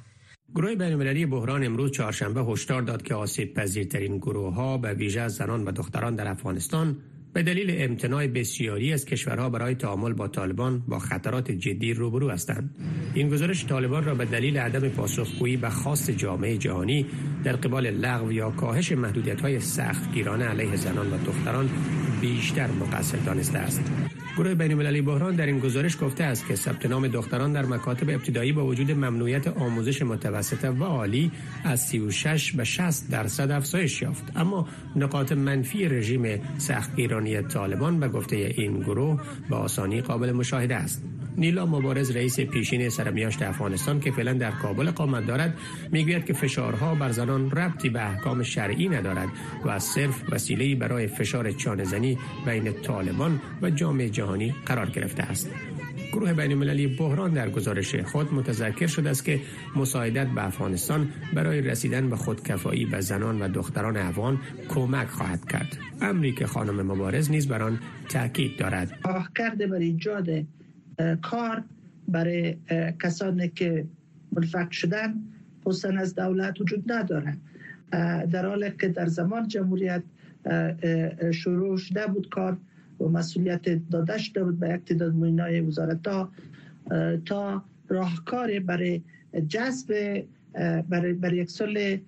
گروه 0.54 0.74
بین‌المللی 0.74 1.26
بحران 1.26 1.64
امروز 1.64 1.90
چهارشنبه 1.90 2.42
هشدار 2.42 2.82
داد 2.82 3.02
که 3.02 3.14
آسیب 3.14 3.54
پذیرترین 3.54 4.18
گروه 4.18 4.54
ها 4.54 4.78
به 4.78 4.94
ویژه 4.94 5.28
زنان 5.28 5.64
و 5.64 5.72
دختران 5.72 6.14
در 6.14 6.28
افغانستان 6.28 6.96
به 7.32 7.42
دلیل 7.42 7.74
امتناع 7.78 8.26
بسیاری 8.26 8.92
از 8.92 9.04
کشورها 9.04 9.50
برای 9.50 9.74
تعامل 9.74 10.12
با 10.12 10.28
طالبان 10.28 10.78
با 10.88 10.98
خطرات 10.98 11.50
جدی 11.50 11.94
روبرو 11.94 12.30
هستند. 12.30 12.74
این 13.14 13.28
گزارش 13.28 13.66
طالبان 13.66 14.04
را 14.04 14.14
به 14.14 14.24
دلیل 14.24 14.56
عدم 14.56 14.88
پاسخگویی 14.88 15.56
به 15.56 15.70
خواست 15.70 16.10
جامعه 16.10 16.56
جهانی 16.56 17.06
در 17.44 17.56
قبال 17.56 17.90
لغو 17.90 18.32
یا 18.32 18.50
کاهش 18.50 18.92
محدودیت‌های 18.92 19.60
سختگیرانه 19.60 20.44
علیه 20.44 20.76
زنان 20.76 21.12
و 21.12 21.18
دختران 21.26 21.70
بیشتر 22.20 22.70
مقصر 22.70 23.18
دانسته 23.18 23.58
است. 23.58 23.82
گروه 24.40 24.55
بین 24.55 24.70
المللی 24.70 25.03
بحران 25.03 25.37
در 25.37 25.46
این 25.46 25.59
گزارش 25.59 25.96
گفته 26.00 26.24
است 26.24 26.46
که 26.48 26.57
ثبت 26.57 26.87
نام 26.87 27.09
دختران 27.09 27.53
در 27.53 27.66
مکاتب 27.66 28.11
ابتدایی 28.11 28.53
با 28.53 28.66
وجود 28.66 28.90
ممنوعیت 28.90 29.48
آموزش 29.48 30.03
متوسطه 30.03 30.70
و 30.70 30.85
عالی 30.85 31.31
از 31.64 31.81
36 31.81 32.53
به 32.53 32.64
60 32.64 33.11
درصد 33.11 33.50
افزایش 33.50 34.03
یافت. 34.03 34.33
اما 34.37 34.68
نقاط 34.96 35.33
منفی 35.33 35.88
رژیم 35.88 36.40
سختگیرانی 36.59 37.42
طالبان 37.42 38.00
به 38.00 38.09
گفته 38.09 38.37
این 38.37 38.81
گروه 38.81 39.20
به 39.50 39.57
آسانی 39.57 40.00
قابل 40.00 40.33
مشاهده 40.33 40.76
است. 40.76 41.05
نیلا 41.40 41.66
مبارز 41.66 42.11
رئیس 42.11 42.40
پیشین 42.40 42.88
سرمیاشت 42.88 43.42
افغانستان 43.42 44.00
که 44.00 44.11
فعلا 44.11 44.33
در 44.33 44.50
کابل 44.50 44.90
قامت 44.90 45.26
دارد 45.26 45.59
می‌گوید 45.92 46.24
که 46.24 46.33
فشارها 46.33 46.94
بر 46.94 47.11
زنان 47.11 47.50
ربطی 47.50 47.88
به 47.88 48.11
احکام 48.11 48.42
شرعی 48.42 48.88
ندارد 48.88 49.29
و 49.64 49.79
صرف 49.79 50.33
وسیله 50.33 50.74
برای 50.74 51.07
فشار 51.07 51.53
چانهزنی 51.53 52.18
بین 52.46 52.72
طالبان 52.72 53.40
و 53.62 53.70
جامعه 53.70 54.09
جهانی 54.09 54.55
قرار 54.66 54.90
گرفته 54.90 55.22
است. 55.22 55.50
گروه 56.12 56.33
بین 56.33 56.53
المللی 56.53 56.87
بحران 56.87 57.31
در 57.31 57.50
گزارش 57.50 57.94
خود 57.94 58.35
متذکر 58.35 58.87
شده 58.87 59.11
است 59.11 59.24
که 59.24 59.40
مساعدت 59.76 60.26
به 60.26 60.46
افغانستان 60.46 61.09
برای 61.35 61.61
رسیدن 61.61 62.11
به 62.11 62.16
خودکفایی 62.16 62.87
به 62.87 63.00
زنان 63.00 63.42
و 63.42 63.48
دختران 63.48 63.96
افغان 63.96 64.40
کمک 64.68 65.09
خواهد 65.09 65.48
کرد. 65.48 65.79
امری 66.00 66.33
که 66.33 66.46
خانم 66.46 66.87
مبارز 66.87 67.31
نیز 67.31 67.48
بر 67.48 67.62
آن 67.62 67.79
تاکید 68.09 68.59
دارد. 68.59 68.98
کرده 69.37 69.66
بر 69.66 69.76
ایجاد 69.76 70.29
کار 71.22 71.64
برای 72.09 72.57
کسانی 73.03 73.48
که 73.48 73.87
منفق 74.33 74.70
شدن 74.70 75.14
حسن 75.66 75.98
از 75.98 76.14
دولت 76.14 76.61
وجود 76.61 76.92
نداره. 76.92 77.37
در 78.31 78.46
حالی 78.46 78.70
که 78.81 78.88
در 78.88 79.07
زمان 79.07 79.48
جمهوریت 79.48 80.03
شروع 81.31 81.79
شده 81.79 82.07
بود 82.07 82.29
کار 82.29 82.57
و 83.00 83.09
مسئولیت 83.09 83.90
داده 83.90 84.18
شده 84.18 84.44
بود 84.44 84.61
به 84.61 84.68
یک 84.68 84.85
تعداد 84.85 85.14
وزارت 85.66 86.07
ها 86.07 86.33
تا 87.26 87.62
راهکار 87.88 88.61
برای 88.61 89.03
جذب 89.48 90.22
برای, 90.88 91.12
برای 91.12 91.37
یک 91.37 91.50
سال 91.50 91.98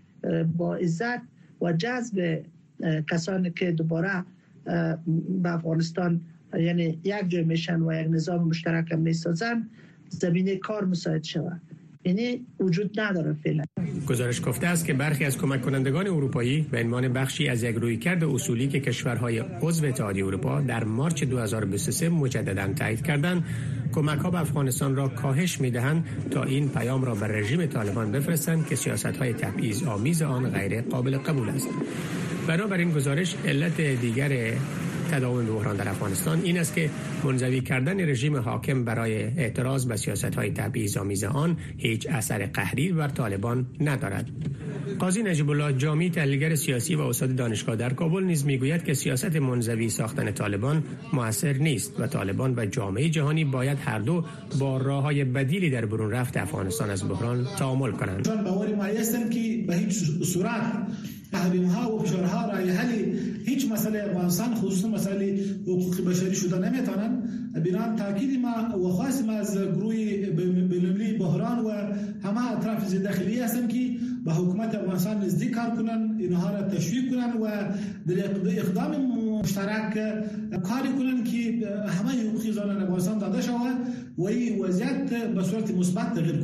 با 0.57 0.75
عزت 0.75 1.21
و 1.61 1.73
جذب 1.73 2.43
کسانی 3.11 3.51
که 3.51 3.73
دوباره 3.73 4.25
به 5.43 5.53
افغانستان 5.53 6.21
یعنی 6.61 6.99
یک 7.05 7.29
جای 7.29 7.45
میشن 7.45 7.83
و 7.83 8.01
یک 8.01 8.07
نظام 8.11 8.49
مشترک 8.49 8.93
می‌سازن 8.93 9.69
زمینه 10.09 10.57
کار 10.57 10.85
مساعد 10.85 11.25
شود. 11.25 11.61
یعنی 12.05 12.47
وجود 12.61 13.01
نداره 13.01 13.33
فعلا. 13.33 13.65
گزارش 14.09 14.43
گفته 14.47 14.67
است 14.67 14.85
که 14.85 14.93
برخی 14.93 15.25
از 15.25 15.39
کمک 15.39 15.63
کنندگان 15.63 16.07
اروپایی 16.07 16.67
به 16.71 16.81
عنوان 16.81 17.09
بخشی 17.09 17.49
از 17.49 17.63
یک 17.63 17.77
رویکرد 17.77 18.25
اصولی 18.25 18.69
که 18.69 18.81
کشورهای 18.81 19.39
عضو 19.39 19.87
اتحادیه 19.87 20.27
اروپا 20.27 20.61
در 20.61 20.85
مارچ 20.85 21.25
2023 21.25 22.09
مجددا 22.09 22.73
تایید 22.73 23.03
کردند 23.03 23.45
کمک 23.93 24.19
ها 24.19 24.31
به 24.31 24.41
افغانستان 24.41 24.97
را 24.97 25.09
کاهش 25.09 25.61
می 25.61 25.71
دهند 25.71 26.05
تا 26.31 26.43
این 26.43 26.69
پیام 26.69 27.05
را 27.05 27.15
به 27.15 27.27
رژیم 27.27 27.67
طالبان 27.67 28.13
بفرستند 28.13 28.67
که 28.67 28.77
سیاست 28.77 29.17
های 29.17 29.33
تبعیض 29.33 29.83
آمیز 29.83 30.23
آن 30.23 30.51
غیر 30.51 30.81
قابل 30.81 31.19
قبول 31.19 31.49
است. 31.49 31.69
بنابراین 32.49 32.91
گزارش 32.91 33.37
علت 33.47 33.81
دیگر 33.81 34.53
تداوم 35.13 35.47
بحران 35.47 35.77
در 35.77 35.89
افغانستان 35.89 36.41
این 36.43 36.59
است 36.59 36.75
که 36.75 36.91
منزوی 37.25 37.61
کردن 37.61 38.01
رژیم 38.01 38.37
حاکم 38.37 38.85
برای 38.85 39.15
اعتراض 39.23 39.87
به 39.87 39.97
سیاست 39.97 40.35
های 40.35 40.51
تبعیض 40.51 40.97
آمیز 40.97 41.25
آن 41.25 41.57
هیچ 41.77 42.07
اثر 42.11 42.47
قهری 42.47 42.93
بر 42.93 43.09
طالبان 43.09 43.67
ندارد. 43.81 44.29
قاضی 44.99 45.23
نجیب 45.23 45.51
الله 45.51 45.73
جامی 45.73 46.11
تحلیلگر 46.11 46.55
سیاسی 46.55 46.95
و 46.95 47.01
استاد 47.01 47.35
دانشگاه 47.35 47.77
در 47.77 47.93
کابل 47.93 48.23
نیز 48.25 48.47
می‌گوید 48.47 48.85
که 48.85 48.95
سیاست 48.95 49.37
منزوی 49.37 49.89
ساختن 49.89 50.33
طالبان 50.33 50.85
موثر 51.13 51.53
نیست 51.53 52.01
و 52.01 52.07
طالبان 52.07 52.55
و 52.57 52.67
جامعه 52.67 53.09
جهانی 53.09 53.45
باید 53.45 53.79
هر 53.85 53.99
دو 53.99 54.25
با 54.59 54.77
راه 54.77 55.03
های 55.03 55.25
بدیلی 55.25 55.71
در 55.71 55.87
برون 55.87 56.11
رفت 56.11 56.37
افغانستان 56.37 56.91
از 56.91 57.09
بحران 57.09 57.47
تعامل 57.59 57.91
کنند. 57.91 58.29
که 59.33 59.65
به 59.67 59.77
هیچ 59.77 59.95
صورت 60.25 60.73
تحریم 61.33 61.65
و 61.65 61.99
فشارها 61.99 62.47
را 62.47 62.57
حل 62.57 62.89
هیچ 63.45 63.73
مسئله 63.73 64.05
افغانستان 64.05 64.55
خصوصا 64.55 64.89
مسئله 64.89 65.45
حقوق 65.63 66.05
بشری 66.05 66.35
شده 66.35 66.59
نمی‌تونن. 66.59 67.23
بنان 67.55 67.97
تاکید 67.97 68.41
ما 68.41 68.79
و 68.79 68.89
خواست 68.89 69.25
ما 69.25 69.33
از 69.33 69.59
گروه 69.59 69.95
بین‌المللی 69.95 71.19
بحران 71.19 71.59
و 71.59 71.71
همه 72.29 72.53
اطراف 72.53 72.95
داخلی 72.95 73.41
هستن 73.41 73.69
که 73.69 73.91
به 74.25 74.33
حکومت 74.33 74.75
افغانستان 74.75 75.25
نزدیک 75.25 75.51
کار 75.51 75.71
کنن 75.71 76.17
اینها 76.19 76.51
را 76.51 76.63
تشویق 76.63 77.11
کنن 77.11 77.33
و 77.33 77.47
در 78.07 78.59
اقدام 78.59 78.93
مشترک 79.41 79.93
کاری 80.63 80.89
کنن 80.99 81.25
که 81.25 81.69
همه 81.89 82.29
حقوق 82.29 82.51
زنان 82.51 82.83
افغانستان 82.83 83.19
داده 83.19 83.43
شود 83.43 83.77
و 84.19 84.23
این 84.27 84.59
وضعیت 84.59 85.27
به 85.35 85.43
صورت 85.43 85.71
مثبت 85.71 86.15
تغییر 86.15 86.37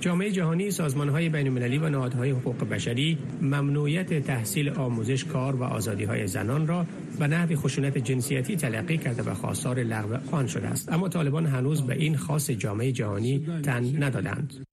جامعه 0.00 0.30
جهانی 0.30 0.70
سازمان 0.70 1.08
های 1.08 1.28
بین 1.28 1.46
المللی 1.46 1.78
و 1.78 1.88
نهادهای 1.88 2.30
حقوق 2.30 2.68
بشری 2.68 3.18
ممنوعیت 3.42 4.26
تحصیل 4.26 4.68
آموزش 4.68 5.24
کار 5.24 5.56
و 5.56 5.62
آزادی 5.62 6.04
های 6.04 6.26
زنان 6.26 6.66
را 6.66 6.86
به 7.18 7.26
نحو 7.26 7.56
خشونت 7.56 7.98
جنسیتی 7.98 8.56
تلقی 8.56 8.98
کرده 8.98 9.22
و 9.22 9.34
خواستار 9.34 9.78
لغو 9.78 10.16
آن 10.30 10.46
شده 10.46 10.68
است. 10.68 10.92
اما 10.92 11.08
طالبان 11.08 11.46
هنوز 11.46 11.82
به 11.82 11.94
این 11.94 12.16
خاص 12.16 12.50
جامعه 12.50 12.92
جهانی 12.92 13.46
تن 13.62 14.02
ندادند. 14.02 14.64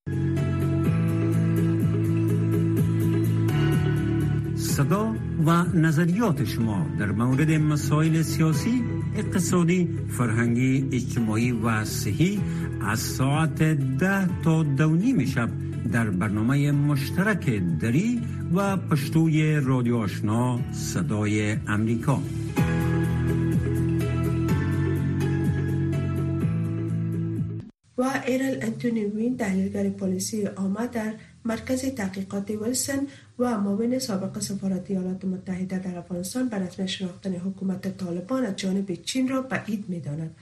صدا 4.55 5.15
و 5.45 5.63
نظریات 5.73 6.45
شما 6.45 6.85
در 6.99 7.11
مورد 7.11 7.51
مسائل 7.51 8.21
سیاسی 8.21 8.83
اقتصادی 9.15 9.89
فرهنگی 10.09 10.89
اجتماعی 10.91 11.51
و 11.51 11.85
صحی 11.85 12.41
از 12.81 12.99
ساعت 12.99 13.63
ده 13.99 14.41
تا 14.43 14.63
دونیم 14.63 15.25
شب 15.25 15.49
در 15.91 16.09
برنامه 16.09 16.71
مشترک 16.71 17.49
دری 17.81 18.21
و 18.55 18.77
پشتوی 18.77 19.55
رادیو 19.55 19.95
آشنا 19.95 20.59
صدای 20.73 21.57
امریکا. 21.67 22.19
و 27.97 28.21
ایرل 28.25 28.57
انتونی 28.61 29.05
وین 29.05 29.35
دلیلگر 29.35 29.89
پلیسی 29.89 30.47
آمد 30.47 30.91
در 30.91 31.13
مرکز 31.45 31.85
تحقیقات 31.85 32.49
ویلسن 32.49 33.07
و 33.39 33.57
معاون 33.57 33.99
سابق 33.99 34.39
سفارت 34.39 34.91
ایالات 34.91 35.25
متحده 35.25 35.79
در 35.79 35.97
افغانستان 35.97 36.49
به 36.49 36.57
رسم 36.57 36.85
شناختن 36.85 37.35
حکومت 37.35 37.97
طالبان 37.97 38.45
از 38.45 38.55
جانب 38.55 38.95
چین 38.95 39.27
را 39.27 39.41
بعید 39.41 39.85
می‌داند. 39.87 40.35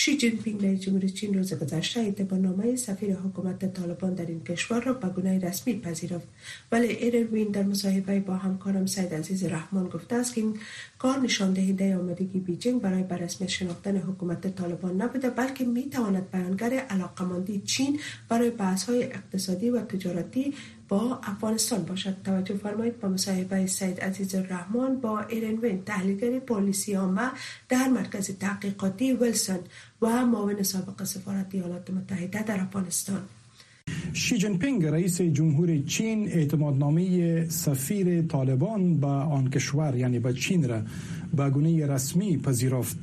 شی 0.00 0.16
جین 0.16 0.36
پینگ 0.36 0.64
رئیس 0.64 0.80
جمهوری 0.80 1.10
چین 1.10 1.34
روز 1.34 1.54
گذشته 1.54 2.00
اعتبارنامه 2.00 2.76
سفیر 2.76 3.16
حکومت 3.16 3.74
طالبان 3.74 4.14
در 4.14 4.26
این 4.26 4.44
کشور 4.44 4.80
را 4.80 4.92
به 4.92 5.08
گونه 5.08 5.38
رسمی 5.38 5.80
پذیرفت. 5.80 6.28
ولی 6.72 6.86
ایروین 6.86 7.48
در 7.48 7.62
مصاحبه 7.62 8.20
با 8.20 8.36
همکارم 8.36 8.86
سید 8.86 9.14
عزیز 9.14 9.44
رحمان 9.44 9.88
گفته 9.88 10.14
است 10.16 10.34
که 10.34 10.40
این 10.40 10.58
کار 10.98 11.18
نشان 11.18 11.52
دهنده 11.52 11.96
آمادگی 11.96 12.38
بیجینگ 12.38 12.80
برای 12.80 13.02
به 13.02 13.46
شناختن 13.46 13.96
حکومت 13.96 14.54
طالبان 14.54 15.02
نبوده 15.02 15.30
بلکه 15.30 15.64
می 15.64 15.90
تواند 15.90 16.30
بیانگر 16.30 16.72
علاقمندی 16.74 17.60
چین 17.60 18.00
برای 18.28 18.50
بحث 18.50 18.84
های 18.84 19.04
اقتصادی 19.04 19.70
و 19.70 19.80
تجارتی 19.80 20.54
با 20.90 21.20
افغانستان 21.22 21.82
باشد. 21.82 22.16
توجه 22.24 22.54
فرمایید 22.54 23.00
با 23.00 23.08
مصاحبه 23.08 23.66
سید 23.66 24.00
عزیز 24.00 24.34
الرحمن 24.34 25.00
با 25.00 25.20
ایرن 25.20 25.54
وین 25.54 25.82
تحلیلگر 25.84 26.38
پلیسی 26.38 26.94
عامه 26.94 27.30
در 27.68 27.88
مرکز 27.88 28.30
تحقیقاتی 28.30 29.12
ویلسون 29.12 29.58
و 30.02 30.26
معاون 30.26 30.62
سابق 30.62 31.04
سفارت 31.04 31.54
ایالات 31.54 31.90
متحده 31.90 32.42
در 32.42 32.60
افغانستان. 32.60 33.22
شی 34.12 34.38
جین 34.38 34.58
پینگ 34.58 34.86
رئیس 34.86 35.20
جمهور 35.20 35.78
چین 35.78 36.28
اعتمادنامه 36.28 37.48
سفیر 37.48 38.22
طالبان 38.22 39.00
به 39.00 39.06
آن 39.06 39.50
کشور 39.50 39.96
یعنی 39.96 40.18
به 40.18 40.32
چین 40.32 40.68
را 40.68 40.82
به 41.36 41.50
گونه 41.50 41.86
رسمی 41.86 42.38
پذیرفت. 42.38 42.96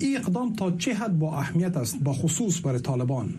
این 0.00 0.16
اقدام 0.16 0.56
تا 0.56 0.70
چه 0.70 0.94
حد 0.94 1.18
با 1.18 1.38
اهمیت 1.38 1.76
است 1.76 1.98
با 1.98 2.12
خصوص 2.12 2.66
برای 2.66 2.80
طالبان؟ 2.80 3.34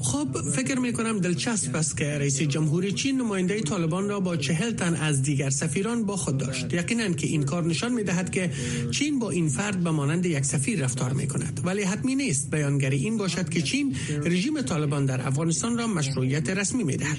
خب 0.00 0.28
فکر 0.54 0.78
می 0.78 0.92
کنم 0.92 1.18
دلچسب 1.18 1.76
است 1.76 1.96
که 1.96 2.04
رئیس 2.04 2.42
جمهوری 2.42 2.92
چین 2.92 3.16
نماینده 3.20 3.60
طالبان 3.60 4.08
را 4.08 4.20
با 4.20 4.36
چهل 4.36 4.70
تن 4.70 4.94
از 4.94 5.22
دیگر 5.22 5.50
سفیران 5.50 6.04
با 6.04 6.16
خود 6.16 6.38
داشت. 6.38 6.74
یقینا 6.74 7.08
که 7.08 7.26
این 7.26 7.42
کار 7.42 7.64
نشان 7.64 7.92
می 7.92 8.02
دهد 8.04 8.30
که 8.30 8.50
چین 8.90 9.18
با 9.18 9.30
این 9.30 9.48
فرد 9.48 9.84
به 9.84 9.90
مانند 9.90 10.26
یک 10.26 10.44
سفیر 10.44 10.84
رفتار 10.84 11.12
می 11.12 11.26
کند 11.26 11.60
ولی 11.64 11.82
حتمی 11.82 12.14
نیست 12.14 12.50
بیانگری 12.50 12.96
این 12.96 13.18
باشد 13.18 13.48
که 13.48 13.62
چین 13.62 13.96
رژیم 14.24 14.62
طالبان 14.62 15.06
در 15.06 15.26
افغانستان 15.26 15.78
را 15.78 15.86
مشروعیت 15.86 16.50
رسمی 16.50 16.84
می 16.84 16.96
دهد 16.96 17.18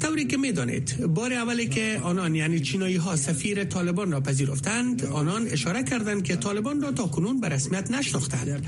طوری 0.00 0.24
که 0.24 0.36
می 0.36 0.52
دانید 0.52 1.06
بار 1.06 1.32
اولی 1.32 1.66
که 1.66 2.00
آنان 2.02 2.34
یعنی 2.34 2.60
چینایی 2.60 2.96
ها 2.96 3.16
سفیر 3.16 3.64
طالبان 3.64 4.12
را 4.12 4.20
پذیرفتند 4.20 5.04
آنان 5.04 5.46
اشاره 5.48 5.82
کردند 5.82 6.22
که 6.22 6.36
طالبان 6.36 6.82
را 6.82 6.92
تا 6.92 7.06
کنون 7.06 7.40
به 7.40 7.48
رسمیت 7.48 7.90
نشناختند. 7.90 8.66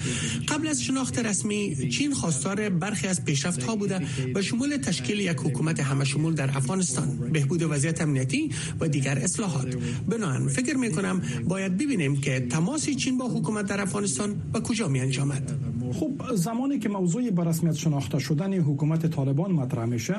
قبل 0.48 0.66
از 0.68 0.83
شناخت 0.83 1.18
رسمی 1.18 1.88
چین 1.90 2.14
خواستار 2.14 2.68
برخی 2.68 3.06
از 3.06 3.24
پیشرفت 3.24 3.62
ها 3.62 3.76
بوده 3.76 4.00
به 4.35 4.42
شمول 4.42 4.76
تشکیل 4.76 5.20
یک 5.20 5.37
حکومت 5.37 5.80
همه 5.80 6.04
شمول 6.04 6.35
در 6.35 6.56
افغانستان. 6.56 7.30
بهبود 7.33 7.62
وضعیت 7.62 8.00
امنیتی 8.00 8.50
و 8.80 8.88
دیگر 8.88 9.18
اصلاحات. 9.18 9.76
بنابراین 10.09 10.48
فکر 10.48 10.76
می 10.76 10.90
کنم 10.90 11.22
باید 11.48 11.78
ببینیم 11.78 12.20
که 12.20 12.40
تماس 12.40 12.90
چین 12.90 13.18
با 13.18 13.28
حکومت 13.28 13.66
در 13.66 13.80
افغانستان 13.80 14.35
به 14.52 14.61
کجا 14.61 14.88
می 14.88 15.00
انجامد 15.00 15.52
خب 15.92 16.35
زمانی 16.35 16.78
که 16.78 16.88
موضوع 16.88 17.30
به 17.30 17.44
رسمیت 17.44 17.74
شناخته 17.74 18.18
شدن 18.18 18.54
حکومت 18.54 19.06
طالبان 19.06 19.52
مطرح 19.52 19.85
میشه 19.85 20.14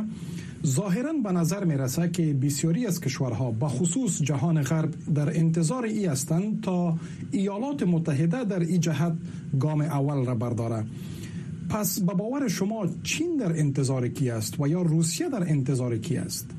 ظاهرا 0.65 1.13
به 1.13 1.32
نظر 1.32 1.63
می 1.63 1.78
رسه 1.78 2.10
که 2.10 2.34
بسیاری 2.34 2.86
از 2.88 3.02
کشورها 3.02 3.52
به 3.52 3.67
خصوص 3.67 4.21
جهان 4.21 4.62
غرب 4.62 4.93
در 5.15 5.38
انتظار 5.38 5.84
ای 5.84 6.06
هستند 6.06 6.62
تا 6.63 6.97
ایالات 7.32 7.84
متحده 7.84 8.43
در 8.43 8.60
این 8.60 8.80
جهت 8.80 9.13
گام 9.60 9.82
اول 9.82 10.26
را 10.26 10.36
برداره. 10.36 10.86
پس 11.69 12.00
به 12.00 12.13
باور 12.13 12.47
شما 12.47 12.88
چین 13.04 13.38
در 13.38 13.60
انتظار 13.60 14.08
کی 14.08 14.30
است 14.30 14.60
و 14.60 14.67
یا 14.67 14.82
روسیه 14.82 15.30
در 15.30 15.43
انتظار 15.43 15.97
کی 15.97 16.17
است؟ 16.17 16.50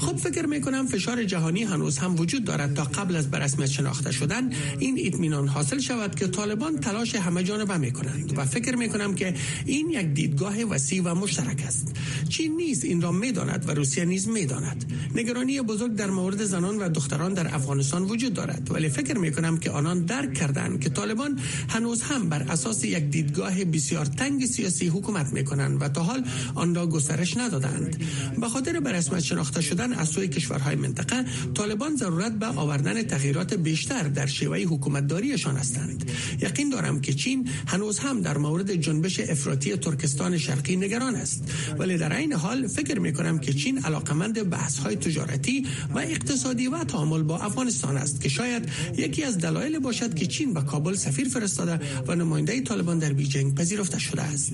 خب 0.00 0.16
فکر 0.16 0.46
می 0.46 0.60
کنم 0.60 0.86
فشار 0.86 1.24
جهانی 1.24 1.62
هنوز 1.62 1.98
هم 1.98 2.20
وجود 2.20 2.44
دارد 2.44 2.74
تا 2.74 2.84
قبل 2.84 3.16
از 3.16 3.30
برسمیت 3.30 3.68
شناخته 3.68 4.12
شدن. 4.12 4.50
این 4.78 4.98
اطمینان 5.04 5.48
حاصل 5.48 5.78
شود 5.78 6.14
که 6.14 6.26
طالبان 6.26 6.80
تلاش 6.80 7.14
همه 7.14 7.42
جانبه 7.42 7.76
می 7.76 7.92
کنند 7.92 8.38
و 8.38 8.44
فکر 8.44 8.76
می 8.76 8.88
کنم 8.88 9.14
که 9.14 9.34
این 9.66 9.90
یک 9.90 10.06
دیدگاه 10.06 10.64
وسیع 10.64 11.02
و 11.04 11.14
مشترک 11.14 11.64
است. 11.66 11.94
چین 12.28 12.56
نیز 12.56 12.84
این 12.84 13.00
را 13.00 13.12
می 13.12 13.32
داند 13.32 13.64
و 13.68 13.70
روسیه 13.74 14.04
نیز 14.04 14.28
می 14.28 14.46
داند 14.46 14.92
نگرانی 15.14 15.60
بزرگ 15.60 15.94
در 15.94 16.10
مورد 16.10 16.44
زنان 16.44 16.78
و 16.78 16.88
دختران 16.88 17.34
در 17.34 17.54
افغانستان 17.54 18.02
وجود 18.02 18.34
دارد. 18.34 18.70
ولی 18.70 18.88
فکر 18.88 19.18
می 19.18 19.32
کنم 19.32 19.58
که 19.58 19.70
آنان 19.70 20.04
درک 20.04 20.34
کردند 20.34 20.80
که 20.80 20.90
طالبان 20.90 21.38
هنوز 21.68 22.02
هم 22.02 22.28
بر 22.28 22.42
اساس 22.42 22.84
یک 22.84 23.04
دیدگاه 23.04 23.64
بسیار 23.64 24.06
تنگ 24.06 24.46
سیاسی 24.46 24.86
حکومت 24.88 25.32
می 25.32 25.44
کنند 25.44 25.82
و 25.82 25.88
تا 25.88 26.02
حال 26.02 26.24
آن 26.54 26.79
گسترش 26.86 27.36
ندادند. 27.36 28.04
به 28.40 28.48
خاطر 28.48 28.80
به 28.80 28.92
رسمیت 28.92 29.22
شناخته 29.22 29.60
شدن 29.60 29.92
از 29.92 30.08
سوی 30.08 30.28
کشورهای 30.28 30.76
منطقه 30.76 31.24
طالبان 31.54 31.96
ضرورت 31.96 32.32
به 32.32 32.46
آوردن 32.46 33.02
تغییرات 33.02 33.54
بیشتر 33.54 34.02
در 34.02 34.26
شیوه 34.26 34.58
حکومتداریشان 34.58 35.56
هستند. 35.56 36.10
یقین 36.42 36.70
دارم 36.70 37.00
که 37.00 37.12
چین 37.12 37.48
هنوز 37.66 37.98
هم 37.98 38.20
در 38.20 38.38
مورد 38.38 38.74
جنبش 38.74 39.20
افراطی 39.20 39.76
ترکستان 39.76 40.38
شرقی 40.38 40.76
نگران 40.76 41.14
است. 41.16 41.52
ولی 41.78 41.98
در 41.98 42.16
این 42.16 42.32
حال 42.32 42.66
فکر 42.66 42.98
می 42.98 43.12
کنم 43.12 43.38
که 43.38 43.52
چین 43.52 43.78
علاقمند 43.78 44.50
بحث 44.50 44.78
های 44.78 44.96
تجارتی 44.96 45.66
و 45.94 45.98
اقتصادی 45.98 46.66
و 46.66 46.84
تعامل 46.84 47.22
با 47.22 47.38
افغانستان 47.38 47.96
است 47.96 48.20
که 48.20 48.28
شاید 48.28 48.68
یکی 48.96 49.24
از 49.24 49.38
دلایل 49.38 49.78
باشد 49.78 50.14
که 50.14 50.26
چین 50.26 50.54
به 50.54 50.60
کابل 50.60 50.94
سفیر 50.94 51.28
فرستاده 51.28 51.80
و 52.06 52.14
نماینده 52.14 52.60
طالبان 52.60 52.98
در 52.98 53.12
بیجینگ 53.12 53.54
پذیرفته 53.54 53.98
شده 53.98 54.22
است. 54.22 54.52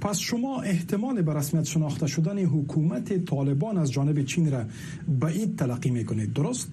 پس 0.00 0.18
شما 0.18 0.62
احتمال 0.62 1.22
رسمیت 1.36 1.64
شناخته 1.64 2.06
شدن 2.06 2.38
حکومت 2.38 3.24
طالبان 3.24 3.78
از 3.78 3.92
جانب 3.92 4.22
چین 4.22 4.52
را 4.52 4.64
به 5.20 5.26
این 5.26 5.56
تلقی 5.56 5.90
می‌کنید 5.90 6.32
درست؟ 6.32 6.72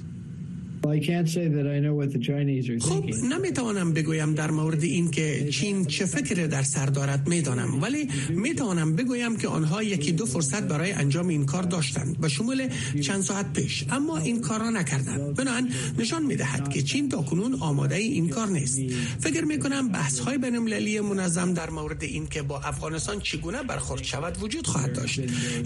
خب 2.79 3.05
نمی‌توانم 3.23 3.93
بگویم 3.93 4.33
در 4.33 4.51
مورد 4.51 4.83
این 4.83 5.11
که 5.11 5.49
چین 5.51 5.85
چه 5.85 6.05
فکر 6.05 6.45
در 6.47 6.63
سر 6.63 6.85
دارد 6.85 7.27
می‌دانم. 7.27 7.81
ولی 7.81 8.09
می‌توانم 8.29 8.95
بگویم 8.95 9.37
که 9.37 9.47
آنها 9.47 9.83
یکی 9.83 10.11
دو 10.11 10.25
فرصت 10.25 10.63
برای 10.63 10.91
انجام 10.91 11.27
این 11.27 11.45
کار 11.45 11.63
داشتند. 11.63 12.17
به 12.17 12.29
شمول 12.29 12.69
چند 13.01 13.21
ساعت 13.21 13.53
پیش. 13.53 13.85
اما 13.91 14.17
این 14.17 14.41
کار 14.41 14.59
را 14.59 14.69
نکردند. 14.69 15.35
بنابراین 15.35 15.71
نشان 15.97 16.25
می‌دهد 16.25 16.69
که 16.69 16.81
چین 16.81 17.09
تا 17.09 17.21
کنون 17.21 17.53
آماده 17.53 17.95
این 17.95 18.29
کار 18.29 18.47
نیست. 18.47 18.79
فکر 19.19 19.45
می‌کنم 19.45 19.89
بحث 19.89 20.19
های 20.19 20.37
بین 20.37 20.55
المللی 20.55 20.99
منظم 20.99 21.53
در 21.53 21.69
مورد 21.69 22.03
این 22.03 22.27
که 22.27 22.41
با 22.41 22.59
افغانستان 22.59 23.19
چگونه 23.19 23.63
برخورد 23.63 24.03
شود 24.03 24.37
وجود 24.43 24.67
خواهد 24.67 24.93
داشت. 24.93 25.19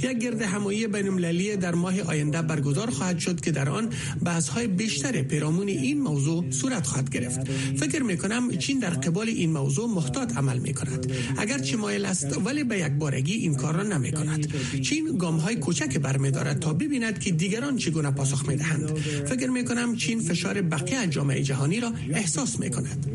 یک 0.03 0.17
گرد 0.19 0.41
همایی 0.41 0.87
بین 0.87 1.07
المللی 1.07 1.55
در 1.55 1.75
ماه 1.75 2.01
آینده 2.01 2.41
برگزار 2.41 2.89
خواهد 2.89 3.19
شد 3.19 3.41
که 3.41 3.51
در 3.51 3.69
آن 3.69 3.89
بحث 4.23 4.49
های 4.49 4.67
بیشتر 4.67 5.06
بیشتر 5.11 5.23
پیرامون 5.23 5.67
این 5.67 6.01
موضوع 6.01 6.51
صورت 6.51 6.87
خواهد 6.87 7.09
گرفت. 7.09 7.39
فکر 7.77 8.03
می 8.03 8.17
کنم 8.17 8.57
چین 8.57 8.79
در 8.79 8.89
قبال 8.89 9.27
این 9.29 9.51
موضوع 9.51 9.89
محتاط 9.89 10.37
عمل 10.37 10.59
می 10.59 10.73
کند 10.73 11.11
اگر 11.37 11.59
چه 11.59 11.77
مایل 11.77 12.05
است 12.05 12.37
ولی 12.45 12.63
به 12.63 12.79
یک 12.79 12.91
بارگی 12.91 13.33
این 13.33 13.55
کار 13.55 13.75
را 13.75 13.83
نمی 13.83 14.11
کند 14.11 14.47
چین 14.81 15.17
گام 15.17 15.37
های 15.37 15.55
کوچک 15.55 15.97
برمیدارد 15.97 16.59
تا 16.59 16.73
ببیند 16.73 17.19
که 17.19 17.31
دیگران 17.31 17.77
چگونه 17.77 18.11
پاسخ 18.11 18.47
می 18.47 18.55
دهند 18.55 18.97
فکر 19.29 19.49
می 19.49 19.65
کنم 19.65 19.95
چین 19.95 20.19
فشار 20.19 20.61
بقیه 20.61 21.07
جامعه 21.07 21.43
جهانی 21.43 21.79
را 21.79 21.93
احساس 22.13 22.59
می 22.59 22.69
کند 22.69 23.05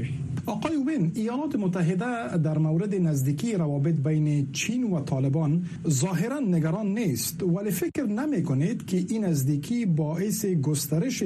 آقای 0.46 0.76
وین 0.86 1.12
ایالات 1.14 1.56
متحده 1.56 2.36
در 2.38 2.58
مورد 2.58 2.94
نزدیکی 2.94 3.54
روابط 3.54 3.94
بین 3.94 4.52
چین 4.52 4.84
و 4.92 5.00
طالبان 5.00 5.64
ظاهرا 5.88 6.40
نگران 6.40 6.86
نیست 6.86 7.42
ولی 7.42 7.70
فکر 7.70 8.02
نمی 8.02 8.42
کنید 8.42 8.86
که 8.86 8.96
این 9.08 9.24
نزدیکی 9.24 9.86
باعث 9.86 10.44
گسترش 10.46 11.22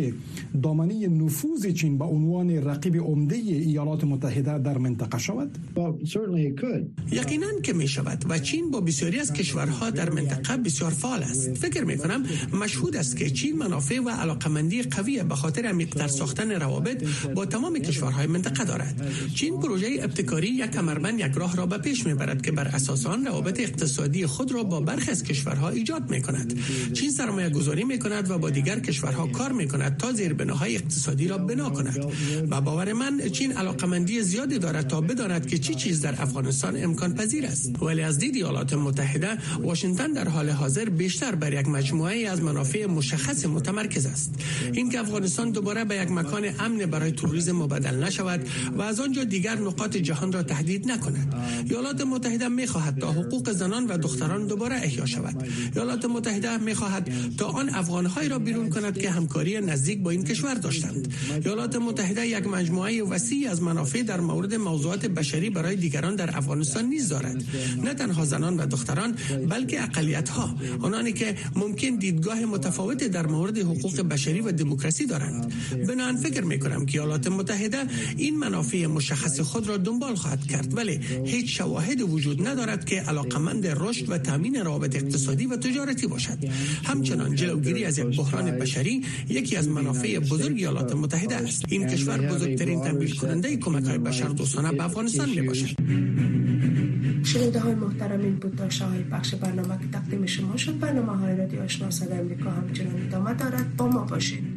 دامنه 0.63 1.09
نفوذ 1.09 1.67
چین 1.67 1.99
به 1.99 2.05
عنوان 2.05 2.51
رقیب 2.51 2.97
عمده 2.97 3.37
ایالات 3.37 4.05
متحده 4.05 4.59
در 4.59 4.79
منطقه 4.79 5.19
شود؟ 5.19 5.59
یقینا 7.13 7.47
که 7.63 7.73
می 7.73 7.89
شود 7.89 8.25
و 8.29 8.39
چین 8.39 8.71
با 8.71 8.81
بسیاری 8.81 9.19
از 9.19 9.33
کشورها 9.33 9.91
در 9.91 10.11
منطقه 10.11 10.57
بسیار 10.57 10.91
فعال 10.91 11.23
است. 11.23 11.55
فکر 11.55 11.85
می 11.85 11.97
کنم 11.97 12.23
مشهود 12.61 12.97
است 12.97 13.17
که 13.17 13.31
چین 13.31 13.57
منافع 13.59 14.01
و 14.01 14.09
علاقمندی 14.09 14.83
قوی 14.83 15.23
به 15.23 15.35
خاطر 15.35 15.67
عمیق‌تر 15.67 16.09
ساختن 16.09 16.51
روابط 16.51 17.05
با 17.35 17.47
تمام 17.47 17.79
کشورهای 17.79 18.27
منطقه 18.27 18.65
دارد. 18.65 19.06
چین 19.35 19.61
پروژه 19.61 19.87
ابتکاری 20.01 20.49
یک 20.49 20.71
کمربند 20.71 21.21
یک 21.21 21.33
راه 21.35 21.57
را 21.57 21.67
به 21.67 21.79
پیش 21.79 22.07
می‌برد 22.07 22.43
که 22.43 22.53
بر 22.53 22.69
اساس 22.69 23.07
آن 23.07 23.27
روابط 23.27 23.61
اقتصادی 23.61 24.27
خود 24.27 24.53
را 24.53 24.63
با 24.63 24.81
برخی 24.81 25.11
از 25.11 25.23
کشورها 25.23 25.69
ایجاد 25.69 26.11
می 26.11 26.23
کند 26.23 26.59
چین 26.93 27.11
سرمایه 27.11 27.51
گذاری 27.51 27.85
می 27.85 27.99
کند 27.99 28.31
و 28.31 28.39
با 28.39 28.51
دیگر 28.51 28.81
کشورها 28.81 29.27
کار 29.27 29.53
می 29.53 29.69
کند 29.69 29.97
تا 29.97 30.13
زیر 30.13 30.35
بناهای 30.35 30.75
اقتصادی 30.75 31.29
را 31.29 31.39
بنا 31.39 31.71
کند. 31.71 32.13
و 32.51 32.61
باور 32.61 32.93
من 32.93 33.21
چین 33.33 33.53
علاقمندی 33.53 34.23
زیادی 34.23 34.59
دارد 34.59 34.89
تا 34.89 35.01
بداند 35.01 35.47
که 35.47 35.59
چی 35.59 35.75
چیز 35.75 36.01
در 36.01 36.23
افغانستان 36.23 36.85
امکان 36.85 37.15
پذیر 37.15 37.47
است. 37.47 37.83
ولی 37.83 38.03
از 38.03 38.19
دید 38.19 38.37
ایالات 38.37 38.73
متحده 38.73 39.39
واشنگتن 39.61 40.13
در 40.13 40.29
حال 40.29 40.51
حاضر 40.51 40.85
بیشتر 40.85 41.35
بر 41.35 41.53
یک 41.53 41.69
مجموعه 41.69 42.29
از 42.29 42.43
منافع 42.43 42.87
مشخص 42.87 43.47
متمرکز 43.47 44.07
است. 44.07 44.35
اینکه 44.73 45.01
افغانستان 45.01 45.51
دوباره 45.51 45.85
به 45.85 45.97
یک 45.97 46.11
مکان 46.11 46.45
امن 46.59 46.87
برای 46.87 47.13
توریسم 47.13 47.57
مبدل 47.57 48.05
نشود 48.05 48.49
و 48.79 48.83
آنجا 49.01 49.25
دیگر 49.25 49.55
نقاط 49.55 49.97
جهان 49.97 50.33
را 50.33 50.43
تهدید 50.43 50.91
نکند. 50.91 51.35
ایالات 51.71 52.01
متحده 52.01 52.49
می 52.49 52.67
خواهد 52.67 52.99
تا 53.01 53.13
حقوق 53.13 53.53
زنان 53.53 53.87
و 53.87 53.99
دختران 53.99 54.47
دوباره 54.47 54.77
احیا 54.77 55.07
شود. 55.07 55.49
ایالات 55.75 56.05
متحده 56.05 56.57
می 56.57 56.75
خواهد 56.75 57.11
تا 57.39 57.47
آن 57.47 57.69
افغانهایی 57.75 58.29
را 58.29 58.39
بیرون 58.39 58.71
کند 58.71 58.99
که 58.99 59.11
همکاری 59.11 59.61
نزدیک 59.61 60.03
با 60.03 60.11
این 60.11 60.25
کشور 60.25 60.55
داشتند. 60.55 61.15
ایالات 61.45 61.77
متحده 61.77 62.27
یک 62.27 62.47
مجموعه 62.47 63.03
وسیع 63.03 63.51
از 63.51 63.63
منافع 63.63 64.03
در 64.03 64.21
مورد 64.21 64.55
موضوعات 64.55 65.07
بشری 65.07 65.51
برای 65.51 65.77
دیگران 65.77 66.17
در 66.17 66.37
افغانستان 66.37 66.85
نیز 66.85 67.09
دارد. 67.09 67.45
نه 67.85 67.95
تنها 67.95 68.25
زنان 68.25 68.57
و 68.57 68.67
دختران 68.67 69.17
بلکه 69.49 69.83
اقلیت 69.83 70.29
ها 70.29 70.55
آنانی 70.81 71.13
که 71.13 71.37
ممکن 71.57 71.97
دیدگاه 71.97 72.45
متفاوت 72.45 73.05
در 73.05 73.27
مورد 73.27 73.59
حقوق 73.59 74.01
بشری 74.01 74.41
و 74.41 74.53
دموکراسی 74.53 75.07
دارند. 75.07 75.53
بنان 75.89 76.17
فکر 76.17 76.45
می 76.45 76.59
کنم 76.59 76.87
که 76.87 76.99
ایالات 76.99 77.27
متحده 77.27 77.79
این 78.17 78.39
منافع 78.39 78.86
مشخص 78.87 79.41
خود 79.41 79.69
را 79.69 79.77
دنبال 79.77 80.15
خواهد 80.15 80.47
کرد. 80.47 80.77
ولی 80.77 81.01
هیچ 81.25 81.59
شواهد 81.59 82.01
وجود 82.01 82.47
ندارد 82.47 82.85
که 82.85 82.97
علاقمند 83.01 83.67
رشد 83.67 84.11
و 84.11 84.19
تامین 84.19 84.55
روابط 84.55 84.97
اقتصادی 84.97 85.47
و 85.47 85.57
تجارتی 85.57 86.07
باشد. 86.07 86.39
همچنان 86.85 87.35
جلوگیری 87.35 87.85
از 87.85 87.99
یک 87.99 88.17
بحران 88.17 88.51
بشری 88.51 89.05
یکی 89.29 89.57
از 89.57 89.69
منافع 89.69 90.19
بزرگ 90.19 90.57
ایالات 90.57 90.97
متحده 90.97 91.37
است. 91.37 91.65
این 91.69 91.87
کشور 91.87 92.19
بزرگترین 92.19 92.81
تمویل 92.81 93.17
کننده 93.17 93.57
کمک 93.57 93.85
های 93.85 93.99
بشر 93.99 94.29
دوستانه 94.29 94.73
به 94.73 94.85
افغانستان 94.85 95.31
می 95.31 95.43
باشد 95.43 95.77
شنیده 97.27 97.61
های 97.61 97.75
محترم 97.75 98.21
این 98.21 98.37
بود 98.37 98.57
داشته 98.57 98.85
های 98.85 99.03
بخش 99.03 99.35
برنامه 99.35 99.79
که 99.79 99.89
تقدیم 99.93 100.27
شما 100.27 100.57
شد. 100.57 100.79
برنامه 100.79 101.17
های 101.17 101.37
رادیو 101.37 101.63
آشنا 101.63 101.91
صدای 101.91 102.19
امریکا 102.19 102.51
همچنان 102.51 103.07
ادامه 103.07 103.35
دارد. 103.35 103.77
با 103.77 103.87
ما 103.87 104.05
باشید. 104.05 104.56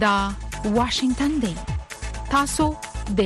دا 0.00 0.30
واشنگتن 0.64 1.32
دی 1.42 1.54
تاسو 2.30 2.74
د 3.16 3.20